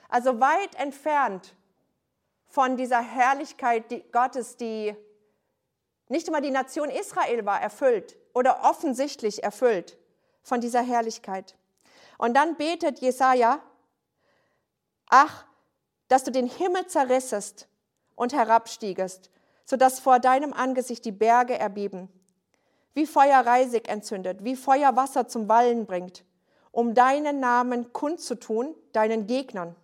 [0.10, 1.56] Also weit entfernt
[2.48, 4.96] von dieser Herrlichkeit Gottes, die
[6.08, 9.98] nicht immer die Nation Israel war, erfüllt oder offensichtlich erfüllt
[10.44, 11.56] von dieser Herrlichkeit.
[12.18, 13.60] Und dann betet Jesaja,
[15.10, 15.46] ach,
[16.08, 17.68] dass du den Himmel zerrissest
[18.16, 19.32] und herabstiegest,
[19.66, 22.10] sodass vor deinem Angesicht die Berge erbeben,
[22.94, 26.24] wie Feuer Reisig entzündet, wie Feuer Wasser zum Wallen bringt
[26.74, 29.76] um deinen Namen kundzutun, deinen Gegnern,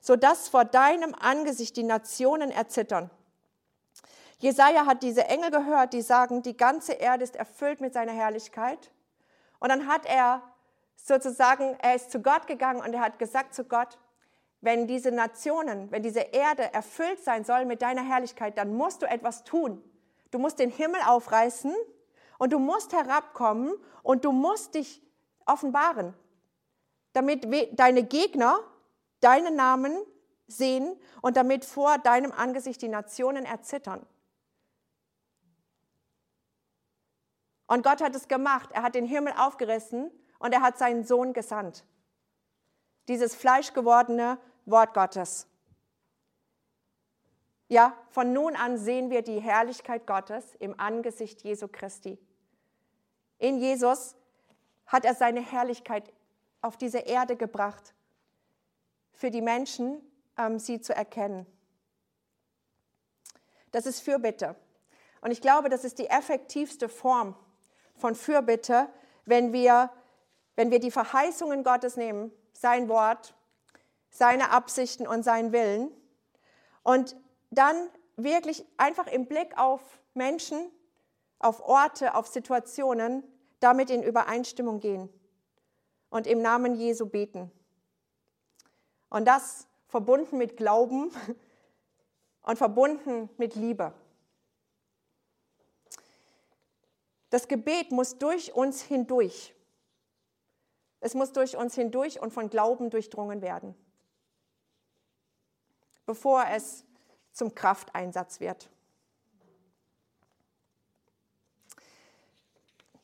[0.00, 3.10] sodass vor deinem Angesicht die Nationen erzittern.
[4.38, 8.90] Jesaja hat diese Engel gehört, die sagen, die ganze Erde ist erfüllt mit seiner Herrlichkeit.
[9.60, 10.42] Und dann hat er
[10.96, 13.98] sozusagen, er ist zu Gott gegangen und er hat gesagt zu Gott,
[14.62, 19.06] wenn diese Nationen, wenn diese Erde erfüllt sein soll mit deiner Herrlichkeit, dann musst du
[19.06, 19.82] etwas tun.
[20.30, 21.74] Du musst den Himmel aufreißen
[22.38, 25.02] und du musst herabkommen und du musst dich
[25.46, 26.14] offenbaren,
[27.12, 27.46] damit
[27.78, 28.58] deine Gegner
[29.20, 29.96] deinen Namen
[30.46, 34.06] sehen und damit vor deinem Angesicht die Nationen erzittern.
[37.66, 38.70] Und Gott hat es gemacht.
[38.72, 41.84] Er hat den Himmel aufgerissen und er hat seinen Sohn gesandt.
[43.08, 45.48] Dieses fleischgewordene Wort Gottes.
[47.68, 52.18] Ja, von nun an sehen wir die Herrlichkeit Gottes im Angesicht Jesu Christi.
[53.38, 54.16] In Jesus
[54.86, 56.12] hat er seine Herrlichkeit
[56.62, 57.94] auf diese Erde gebracht,
[59.12, 60.00] für die Menschen,
[60.36, 61.46] ähm, sie zu erkennen.
[63.72, 64.56] Das ist Fürbitte.
[65.20, 67.34] Und ich glaube, das ist die effektivste Form
[67.96, 68.88] von Fürbitte,
[69.24, 69.90] wenn wir,
[70.54, 73.34] wenn wir die Verheißungen Gottes nehmen, sein Wort,
[74.10, 75.90] seine Absichten und seinen Willen
[76.82, 77.16] und
[77.50, 77.76] dann
[78.16, 79.80] wirklich einfach im Blick auf
[80.14, 80.70] Menschen,
[81.38, 83.22] auf Orte, auf Situationen
[83.60, 85.08] damit in Übereinstimmung gehen
[86.10, 87.50] und im Namen Jesu beten.
[89.08, 91.10] Und das verbunden mit Glauben
[92.42, 93.92] und verbunden mit Liebe.
[97.30, 99.54] Das Gebet muss durch uns hindurch.
[101.00, 103.74] Es muss durch uns hindurch und von Glauben durchdrungen werden,
[106.04, 106.84] bevor es
[107.32, 108.70] zum Krafteinsatz wird.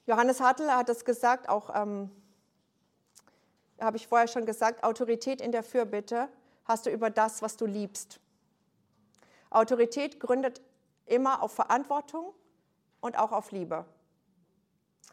[0.07, 2.11] Johannes Hartl hat es gesagt, auch ähm,
[3.81, 6.29] habe ich vorher schon gesagt, Autorität in der Fürbitte
[6.65, 8.21] hast du über das, was du liebst.
[9.51, 10.61] Autorität gründet
[11.07, 12.33] immer auf Verantwortung
[13.01, 13.85] und auch auf Liebe.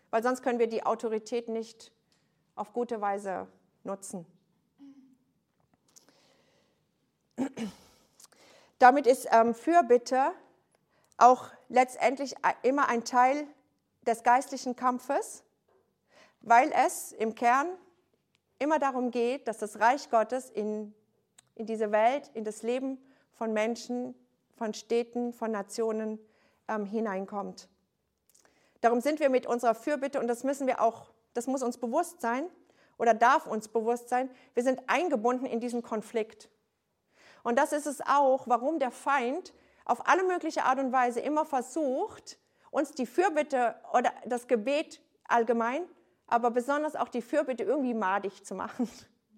[0.10, 1.92] Weil sonst können wir die Autorität nicht
[2.56, 3.48] auf gute Weise
[3.84, 4.26] nutzen.
[8.80, 10.32] Damit ist ähm, Fürbitte
[11.18, 13.48] auch letztendlich immer ein Teil
[14.10, 15.44] des geistlichen Kampfes,
[16.42, 17.68] weil es im Kern
[18.58, 20.94] immer darum geht, dass das Reich Gottes in,
[21.56, 22.98] in diese Welt, in das Leben
[23.32, 24.16] von Menschen,
[24.58, 26.20] von Städten, von Nationen
[26.68, 27.70] ähm, hineinkommt.
[28.82, 32.20] Darum sind wir mit unserer Fürbitte, und das müssen wir auch, das muss uns bewusst
[32.20, 32.50] sein
[32.98, 36.50] oder darf uns bewusst sein, wir sind eingebunden in diesen Konflikt.
[37.44, 39.54] Und das ist es auch, warum der Feind
[39.86, 42.40] auf alle mögliche Art und Weise immer versucht,
[42.72, 45.84] uns die Fürbitte oder das Gebet allgemein,
[46.28, 48.90] aber besonders auch die Fürbitte irgendwie madig zu machen.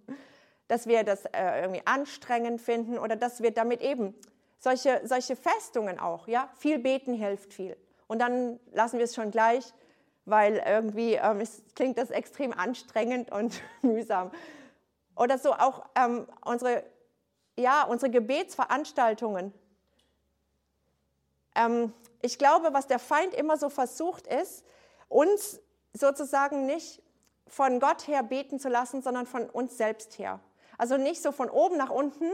[0.67, 4.15] Dass wir das äh, irgendwie anstrengend finden oder dass wir damit eben
[4.57, 7.75] solche, solche Festungen auch, ja, viel beten hilft viel.
[8.07, 9.73] Und dann lassen wir es schon gleich,
[10.25, 14.31] weil irgendwie ähm, es klingt das extrem anstrengend und mühsam.
[15.15, 16.83] Oder so auch ähm, unsere,
[17.57, 19.53] ja, unsere Gebetsveranstaltungen.
[21.55, 24.63] Ähm, ich glaube, was der Feind immer so versucht ist,
[25.09, 25.59] uns
[25.93, 27.01] sozusagen nicht
[27.47, 30.39] von Gott her beten zu lassen, sondern von uns selbst her.
[30.77, 32.29] Also nicht so von oben nach unten,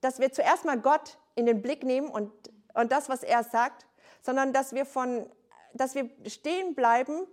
[0.00, 2.32] dass wir zuerst mal Gott in den Blick nehmen und,
[2.74, 3.86] und das, was er sagt,
[4.22, 5.28] sondern dass wir, von,
[5.74, 7.26] dass wir stehen bleiben,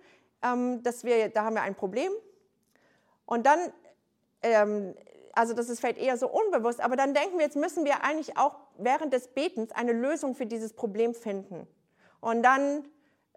[0.43, 2.12] ähm, dass wir, da haben wir ein Problem.
[3.26, 3.60] Und dann,
[4.41, 4.95] ähm,
[5.39, 8.37] also das ist vielleicht eher so unbewusst, aber dann denken wir, jetzt müssen wir eigentlich
[8.37, 11.65] auch während des Betens eine Lösung für dieses Problem finden.
[12.19, 12.85] Und dann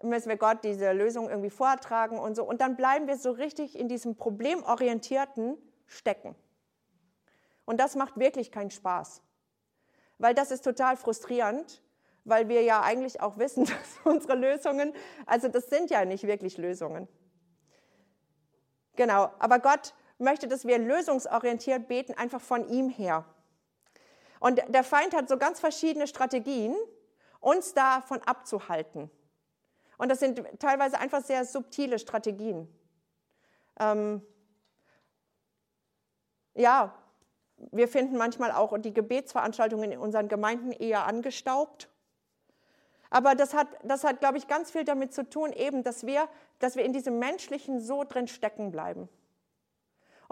[0.01, 2.43] müssen wir Gott diese Lösung irgendwie vortragen und so.
[2.43, 6.35] Und dann bleiben wir so richtig in diesem Problemorientierten stecken.
[7.63, 9.21] Und das macht wirklich keinen Spaß.
[10.17, 11.81] Weil das ist total frustrierend,
[12.25, 14.91] weil wir ja eigentlich auch wissen, dass unsere Lösungen,
[15.25, 17.07] also das sind ja nicht wirklich Lösungen.
[18.97, 23.25] Genau, aber Gott möchte, dass wir lösungsorientiert beten, einfach von ihm her.
[24.39, 26.75] Und der Feind hat so ganz verschiedene Strategien,
[27.39, 29.09] uns davon abzuhalten.
[29.97, 32.67] Und das sind teilweise einfach sehr subtile Strategien.
[33.79, 34.21] Ähm,
[36.55, 36.93] ja,
[37.71, 41.89] wir finden manchmal auch die Gebetsveranstaltungen in unseren Gemeinden eher angestaubt.
[43.09, 46.27] Aber das hat, das hat, glaube ich, ganz viel damit zu tun, eben, dass wir,
[46.59, 49.07] dass wir in diesem Menschlichen so drin stecken bleiben.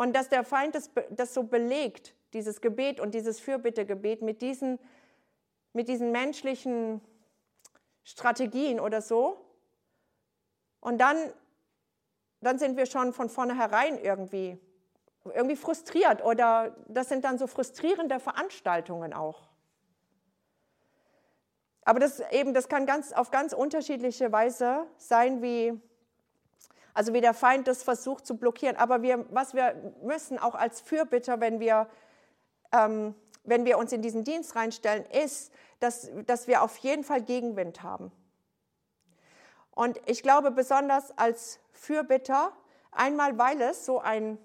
[0.01, 4.79] Und dass der Feind das, das so belegt, dieses Gebet und dieses Fürbittegebet mit diesen,
[5.73, 7.01] mit diesen menschlichen
[8.03, 9.45] Strategien oder so.
[10.79, 11.17] Und dann,
[12.39, 14.57] dann sind wir schon von vornherein irgendwie,
[15.23, 19.49] irgendwie frustriert oder das sind dann so frustrierende Veranstaltungen auch.
[21.83, 25.79] Aber das, eben, das kann ganz, auf ganz unterschiedliche Weise sein, wie,
[26.93, 28.75] also wie der Feind das versucht zu blockieren.
[28.75, 31.87] Aber wir, was wir müssen auch als Fürbitter, wenn wir,
[32.71, 37.21] ähm, wenn wir uns in diesen Dienst reinstellen, ist, dass, dass wir auf jeden Fall
[37.21, 38.11] Gegenwind haben.
[39.71, 42.51] Und ich glaube besonders als Fürbitter,
[42.91, 44.37] einmal weil es so ein,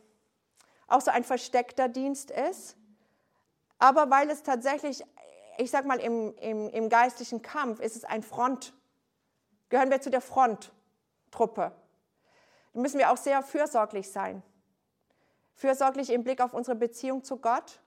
[0.87, 2.77] auch so ein versteckter Dienst ist,
[3.79, 5.05] aber weil es tatsächlich,
[5.59, 8.73] ich sag mal, im, im, im geistlichen Kampf ist es ein Front.
[9.69, 11.73] Gehören wir zu der Fronttruppe.
[12.77, 14.43] Müssen wir auch sehr fürsorglich sein.
[15.55, 17.81] Fürsorglich im Blick auf unsere Beziehung zu Gott.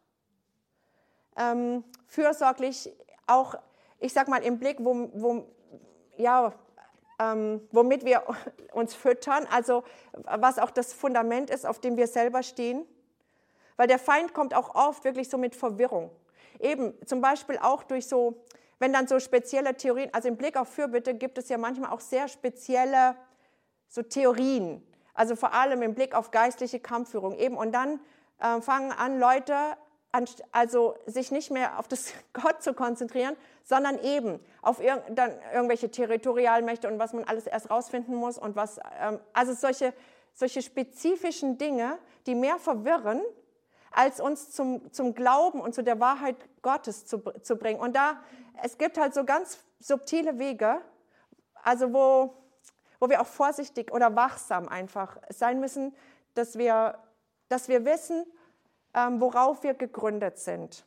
[1.37, 2.91] Ähm, fürsorglich
[3.27, 3.53] auch,
[3.99, 5.45] ich sag mal, im Blick, wo, wo,
[6.17, 6.53] ja,
[7.19, 8.23] ähm, womit wir
[8.71, 9.83] uns füttern, also
[10.23, 12.83] was auch das Fundament ist, auf dem wir selber stehen.
[13.77, 16.09] Weil der Feind kommt auch oft wirklich so mit Verwirrung.
[16.59, 18.43] Eben zum Beispiel auch durch so,
[18.79, 21.99] wenn dann so spezielle Theorien, also im Blick auf Fürbitte gibt es ja manchmal auch
[21.99, 23.15] sehr spezielle
[23.89, 27.57] so Theorien, also vor allem im Blick auf geistliche Kampfführung eben.
[27.57, 27.99] Und dann
[28.39, 29.53] äh, fangen an Leute,
[30.11, 35.33] an, also sich nicht mehr auf das Gott zu konzentrieren, sondern eben auf ir dann
[35.53, 39.93] irgendwelche Territorialmächte und was man alles erst rausfinden muss und was, ähm, also solche,
[40.33, 43.21] solche spezifischen Dinge, die mehr verwirren,
[43.91, 47.79] als uns zum, zum Glauben und zu der Wahrheit Gottes zu, zu bringen.
[47.79, 48.21] Und da,
[48.63, 50.81] es gibt halt so ganz subtile Wege,
[51.63, 52.33] also wo,
[52.99, 55.95] wo wir auch vorsichtig oder wachsam einfach sein müssen,
[56.33, 56.97] dass wir,
[57.47, 58.25] dass wir wissen,
[58.93, 60.85] ähm, worauf wir gegründet sind.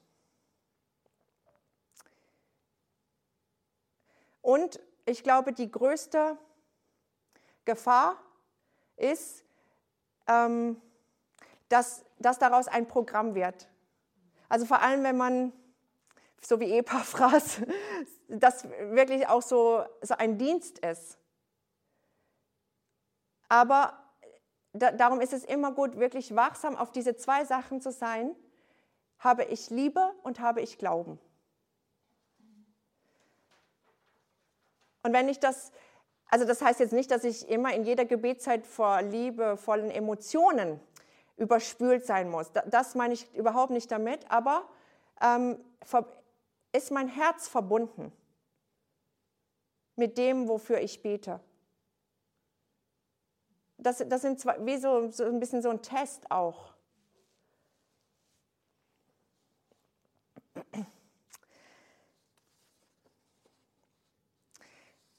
[4.43, 6.37] Und ich glaube, die größte
[7.65, 8.17] Gefahr
[8.97, 9.45] ist,
[10.27, 10.81] ähm,
[11.69, 13.69] dass, dass daraus ein Programm wird.
[14.49, 15.53] Also vor allem, wenn man,
[16.41, 17.63] so wie Epaphras,
[18.29, 21.19] das wirklich auch so, so ein Dienst ist.
[23.53, 23.93] Aber
[24.73, 28.35] da, darum ist es immer gut, wirklich wachsam auf diese zwei Sachen zu sein.
[29.19, 31.19] Habe ich Liebe und habe ich Glauben.
[35.03, 35.71] Und wenn ich das,
[36.31, 40.81] also das heißt jetzt nicht, dass ich immer in jeder Gebetszeit vor liebevollen Emotionen
[41.37, 42.53] überspült sein muss.
[42.53, 44.67] Das meine ich überhaupt nicht damit, aber
[45.21, 45.63] ähm,
[46.73, 48.13] ist mein Herz verbunden
[49.97, 51.39] mit dem, wofür ich bete.
[53.83, 56.73] Das, das sind zwei, wie so, so ein bisschen so ein Test auch.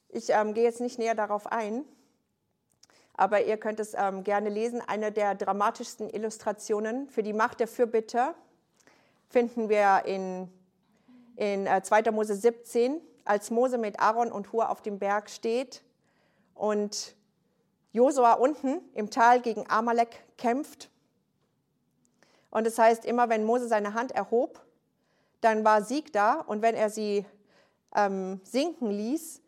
[0.07, 1.83] Ich ähm, gehe jetzt nicht näher darauf ein,
[3.15, 4.79] aber ihr könnt es ähm, gerne lesen.
[4.79, 8.33] Eine der dramatischsten Illustrationen für die Macht der Fürbitte
[9.27, 10.49] finden wir in,
[11.35, 12.11] in äh, 2.
[12.11, 15.83] Mose 17, als Mose mit Aaron und Hur auf dem Berg steht
[16.53, 17.15] und
[17.93, 20.89] Josua unten im Tal gegen Amalek kämpft.
[22.49, 24.59] Und es das heißt, immer wenn Mose seine Hand erhob,
[25.41, 27.25] dann war Sieg da und wenn er sie
[27.95, 29.41] ähm, sinken ließ,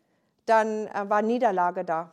[0.46, 2.12] dann äh, war Niederlage da.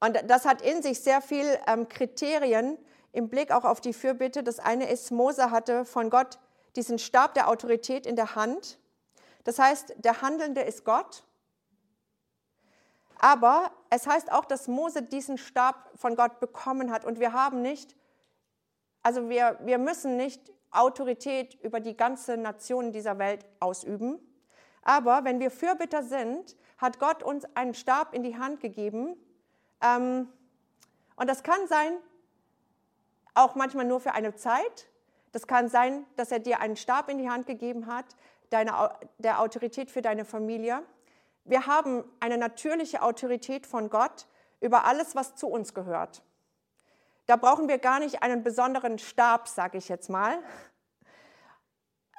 [0.00, 2.78] Und das hat in sich sehr viel ähm, Kriterien
[3.12, 4.42] im Blick auch auf die Fürbitte.
[4.42, 6.38] Das eine ist, Mose hatte von Gott
[6.76, 8.78] diesen Stab der Autorität in der Hand.
[9.44, 11.24] Das heißt, der Handelnde ist Gott.
[13.18, 17.06] Aber es heißt auch, dass Mose diesen Stab von Gott bekommen hat.
[17.06, 17.96] Und wir haben nicht,
[19.02, 24.18] also wir, wir müssen nicht Autorität über die ganze Nation dieser Welt ausüben.
[24.82, 29.16] Aber wenn wir Fürbitter sind, hat Gott uns einen Stab in die Hand gegeben,
[29.82, 30.28] ähm,
[31.16, 31.96] und das kann sein,
[33.32, 34.88] auch manchmal nur für eine Zeit.
[35.32, 38.04] Das kann sein, dass er dir einen Stab in die Hand gegeben hat,
[38.50, 40.82] deine, der Autorität für deine Familie.
[41.46, 44.26] Wir haben eine natürliche Autorität von Gott
[44.60, 46.22] über alles, was zu uns gehört.
[47.26, 50.38] Da brauchen wir gar nicht einen besonderen Stab, sage ich jetzt mal.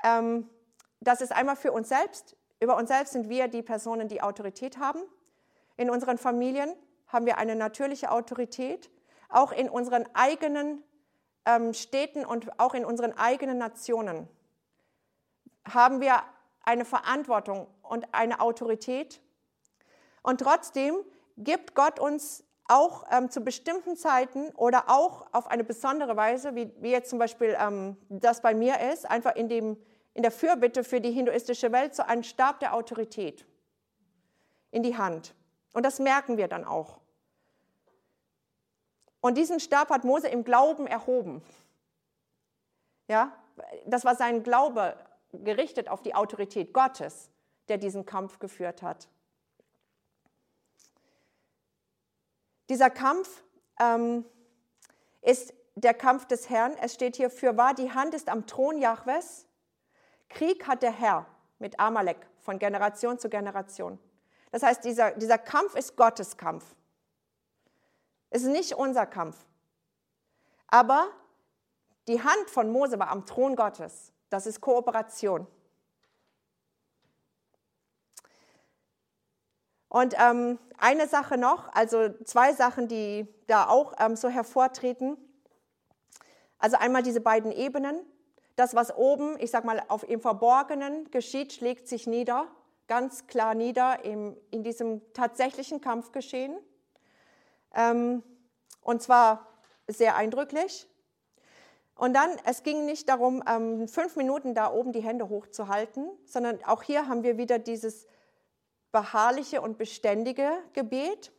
[0.03, 0.49] Ähm,
[1.01, 2.37] das ist einmal für uns selbst.
[2.61, 5.01] Über uns selbst sind wir die Personen, die Autorität haben.
[5.75, 6.73] In unseren Familien
[7.07, 8.89] haben wir eine natürliche Autorität,
[9.27, 10.83] auch in unseren eigenen
[11.45, 14.29] ähm, Städten und auch in unseren eigenen Nationen
[15.67, 16.23] haben wir
[16.63, 19.21] eine Verantwortung und eine Autorität.
[20.23, 20.95] Und trotzdem
[21.37, 26.71] gibt Gott uns auch ähm, zu bestimmten Zeiten oder auch auf eine besondere Weise, wie,
[26.81, 29.77] wie jetzt zum Beispiel ähm, das bei mir ist, einfach in, dem,
[30.13, 33.45] in der Fürbitte für die hinduistische Welt, so einen Stab der Autorität
[34.71, 35.33] in die Hand.
[35.73, 36.99] Und das merken wir dann auch.
[39.21, 41.41] Und diesen Stab hat Mose im Glauben erhoben.
[43.07, 43.31] Ja,
[43.85, 44.97] das war sein Glaube
[45.31, 47.29] gerichtet auf die Autorität Gottes,
[47.69, 49.09] der diesen Kampf geführt hat.
[52.69, 53.43] Dieser Kampf
[53.79, 54.25] ähm,
[55.21, 56.75] ist der Kampf des Herrn.
[56.81, 59.45] Es steht hier, für wahr, die Hand ist am Thron Jahwes.
[60.29, 61.25] Krieg hat der Herr
[61.59, 63.99] mit Amalek von Generation zu Generation.
[64.51, 66.75] Das heißt, dieser, dieser Kampf ist Gottes Kampf.
[68.29, 69.37] Es ist nicht unser Kampf.
[70.67, 71.07] Aber
[72.07, 74.11] die Hand von Mose war am Thron Gottes.
[74.29, 75.47] Das ist Kooperation.
[79.89, 85.17] Und ähm, eine Sache noch, also zwei Sachen, die da auch ähm, so hervortreten.
[86.59, 87.99] Also einmal diese beiden Ebenen.
[88.55, 92.47] Das, was oben, ich sag mal, auf im Verborgenen geschieht, schlägt sich nieder,
[92.87, 96.57] ganz klar nieder im, in diesem tatsächlichen Kampfgeschehen.
[97.75, 98.23] Ähm,
[98.81, 99.47] und zwar
[99.87, 100.87] sehr eindrücklich.
[101.95, 106.63] Und dann, es ging nicht darum, ähm, fünf Minuten da oben die Hände hochzuhalten, sondern
[106.65, 108.05] auch hier haben wir wieder dieses
[108.97, 111.31] beharrliche und beständige Gebet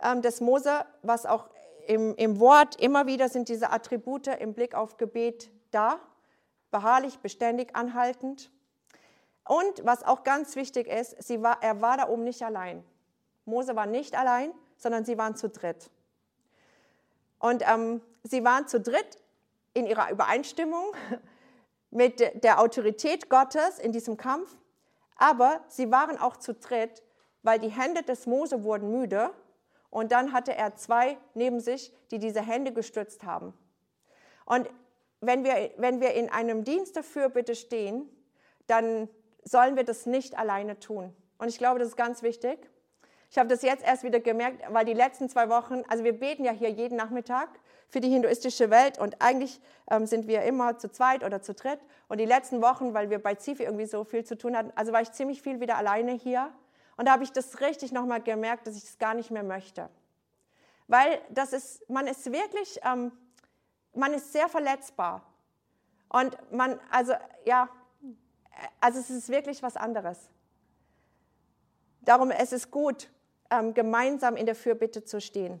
[0.00, 1.50] ähm, des Mose, was auch
[1.86, 6.00] im, im Wort immer wieder sind diese Attribute im Blick auf Gebet da
[6.70, 8.50] beharrlich, beständig, anhaltend.
[9.46, 12.82] Und was auch ganz wichtig ist, war, er war da oben nicht allein.
[13.44, 15.90] Mose war nicht allein, sondern sie waren zu dritt.
[17.38, 19.18] Und ähm, sie waren zu dritt
[19.74, 20.94] in ihrer Übereinstimmung
[21.90, 24.56] mit der Autorität Gottes in diesem Kampf,
[25.20, 27.02] aber sie waren auch zu dritt,
[27.42, 29.30] weil die Hände des Mose wurden müde
[29.90, 33.52] und dann hatte er zwei neben sich, die diese Hände gestützt haben.
[34.46, 34.68] Und
[35.20, 38.08] wenn wir, wenn wir in einem Dienst dafür bitte stehen,
[38.66, 39.08] dann
[39.44, 41.14] sollen wir das nicht alleine tun.
[41.36, 42.70] Und ich glaube, das ist ganz wichtig.
[43.30, 46.44] Ich habe das jetzt erst wieder gemerkt, weil die letzten zwei Wochen, also wir beten
[46.44, 47.48] ja hier jeden Nachmittag
[47.88, 51.78] für die hinduistische Welt und eigentlich ähm, sind wir immer zu zweit oder zu dritt.
[52.08, 54.92] Und die letzten Wochen, weil wir bei Zifi irgendwie so viel zu tun hatten, also
[54.92, 56.52] war ich ziemlich viel wieder alleine hier.
[56.96, 59.88] Und da habe ich das richtig nochmal gemerkt, dass ich das gar nicht mehr möchte.
[60.88, 63.12] Weil das ist, man ist wirklich, ähm,
[63.94, 65.22] man ist sehr verletzbar.
[66.08, 67.12] Und man, also
[67.44, 67.68] ja,
[68.80, 70.30] also es ist wirklich was anderes.
[72.02, 73.08] Darum es ist gut,
[73.50, 75.60] ähm, gemeinsam in der Fürbitte zu stehen.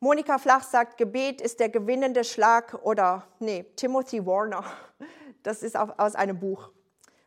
[0.00, 4.64] Monika Flach sagt, Gebet ist der gewinnende Schlag oder, nee, Timothy Warner,
[5.42, 6.70] das ist aus einem Buch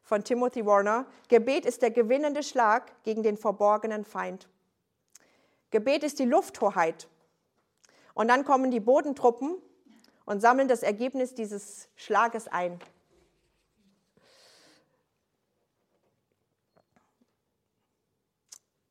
[0.03, 1.05] von Timothy Warner.
[1.29, 4.49] Gebet ist der gewinnende Schlag gegen den verborgenen Feind.
[5.69, 7.07] Gebet ist die Lufthoheit.
[8.13, 9.55] Und dann kommen die Bodentruppen
[10.25, 12.79] und sammeln das Ergebnis dieses Schlages ein.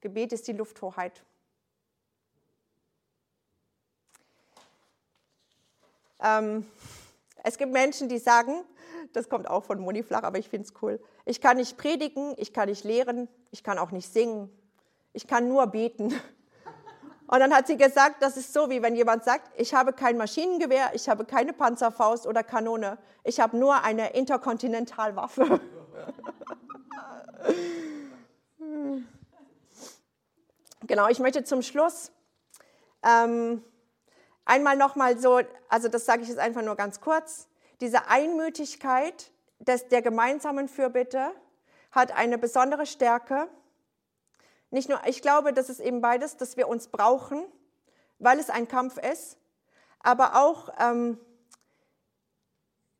[0.00, 1.22] Gebet ist die Lufthoheit.
[6.22, 6.66] Ähm,
[7.42, 8.64] es gibt Menschen, die sagen,
[9.12, 11.00] das kommt auch von Moni Flach, aber ich finde es cool.
[11.24, 14.50] Ich kann nicht predigen, ich kann nicht lehren, ich kann auch nicht singen,
[15.12, 16.14] ich kann nur beten.
[17.26, 20.16] Und dann hat sie gesagt, das ist so, wie wenn jemand sagt, ich habe kein
[20.16, 25.60] Maschinengewehr, ich habe keine Panzerfaust oder Kanone, ich habe nur eine Interkontinentalwaffe.
[30.90, 32.12] genau, ich möchte zum Schluss
[33.02, 33.64] ähm,
[34.44, 37.48] einmal nochmal so, also das sage ich jetzt einfach nur ganz kurz,
[37.80, 39.30] diese Einmütigkeit
[39.60, 41.30] des, der gemeinsamen Fürbitte
[41.92, 43.48] hat eine besondere Stärke
[44.70, 47.44] nicht nur, ich glaube, das ist eben beides, dass wir uns brauchen,
[48.18, 49.36] weil es ein Kampf ist,
[49.98, 51.18] aber auch, ähm,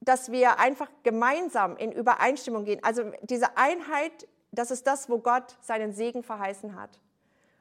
[0.00, 2.82] dass wir einfach gemeinsam in Übereinstimmung gehen.
[2.82, 6.98] Also diese Einheit, das ist das, wo Gott seinen Segen verheißen hat.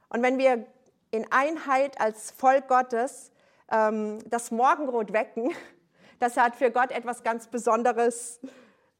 [0.09, 0.65] Und wenn wir
[1.11, 3.31] in Einheit als Volk Gottes
[3.71, 5.51] ähm, das Morgenrot wecken,
[6.19, 8.39] das hat für Gott etwas ganz Besonderes.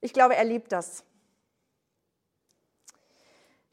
[0.02, 1.03] Ich glaube, er liebt das.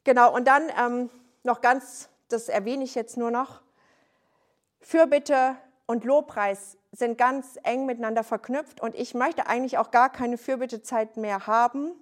[0.04, 1.10] Genau, und dann ähm,
[1.42, 3.60] noch ganz, das erwähne ich jetzt nur noch,
[4.80, 5.56] Fürbitte
[5.86, 11.16] und Lobpreis sind ganz eng miteinander verknüpft und ich möchte eigentlich auch gar keine Fürbittezeit
[11.16, 11.92] mehr haben,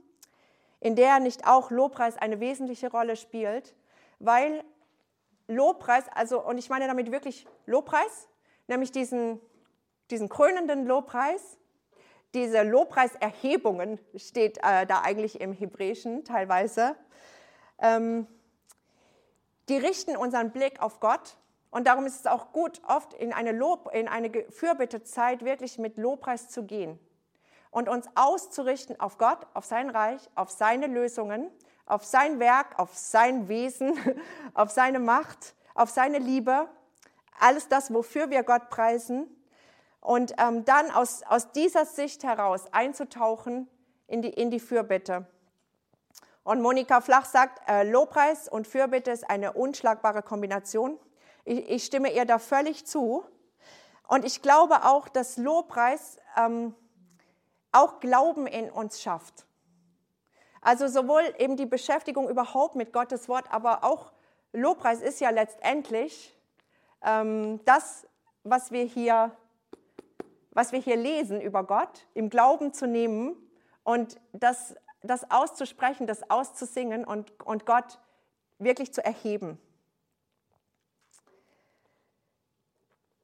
[0.80, 3.74] in der nicht auch Lobpreis eine wesentliche Rolle spielt,
[4.18, 4.62] weil
[5.46, 8.28] Lobpreis, also und ich meine damit wirklich Lobpreis,
[8.66, 9.40] nämlich diesen,
[10.10, 11.58] diesen krönenden Lobpreis,
[12.34, 16.96] diese Lobpreiserhebungen steht äh, da eigentlich im Hebräischen teilweise.
[17.78, 18.26] Ähm,
[19.68, 21.36] die richten unseren Blick auf Gott.
[21.70, 25.96] Und darum ist es auch gut, oft in eine, Lob, in eine Fürbittezeit wirklich mit
[25.96, 26.98] Lobpreis zu gehen
[27.70, 31.50] und uns auszurichten auf Gott, auf sein Reich, auf seine Lösungen,
[31.86, 33.98] auf sein Werk, auf sein Wesen,
[34.54, 36.68] auf seine Macht, auf seine Liebe,
[37.38, 39.26] alles das, wofür wir Gott preisen.
[40.00, 43.68] Und ähm, dann aus, aus dieser Sicht heraus einzutauchen
[44.06, 45.26] in die, in die Fürbitte.
[46.42, 50.98] Und Monika Flach sagt, äh, Lobpreis und Fürbitte ist eine unschlagbare Kombination.
[51.44, 53.24] Ich, ich, stimme ihr da völlig zu.
[54.06, 56.74] Und ich glaube auch, dass Lobpreis ähm,
[57.72, 59.46] auch Glauben in uns schafft.
[60.64, 64.10] Also sowohl eben die Beschäftigung überhaupt mit Gottes Wort, aber auch
[64.52, 66.36] Lobpreis ist ja letztendlich
[67.02, 68.06] ähm, das,
[68.42, 69.30] was wir hier
[70.56, 73.34] was wir hier lesen über Gott, im Glauben zu nehmen
[73.82, 77.98] und das das auszusprechen, das auszusingen und, und Gott
[78.58, 79.58] wirklich zu erheben.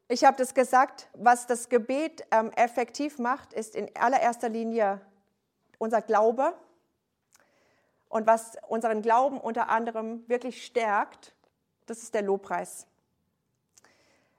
[0.09, 5.01] Ich habe das gesagt, was das Gebet ähm, effektiv macht, ist in allererster Linie
[5.79, 6.53] unser Glaube.
[8.11, 11.33] Und was unseren Glauben unter anderem wirklich stärkt,
[11.87, 12.89] das ist der Lobpreis.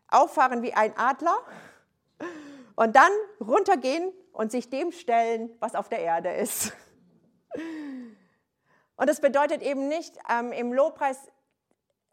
[0.09, 1.37] Auffahren wie ein Adler
[2.75, 6.73] und dann runtergehen und sich dem stellen, was auf der Erde ist.
[8.97, 11.31] Und das bedeutet eben nicht ähm, im Lobpreis,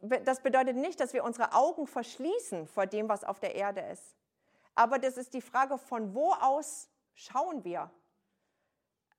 [0.00, 4.14] das bedeutet nicht, dass wir unsere Augen verschließen vor dem, was auf der Erde ist.
[4.76, 7.90] Aber das ist die Frage, von wo aus schauen wir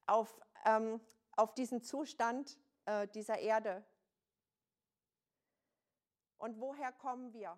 [0.08, 1.02] auf, ähm,
[1.40, 3.86] auf diesen Zustand äh, dieser Erde.
[6.38, 7.58] Und woher kommen wir?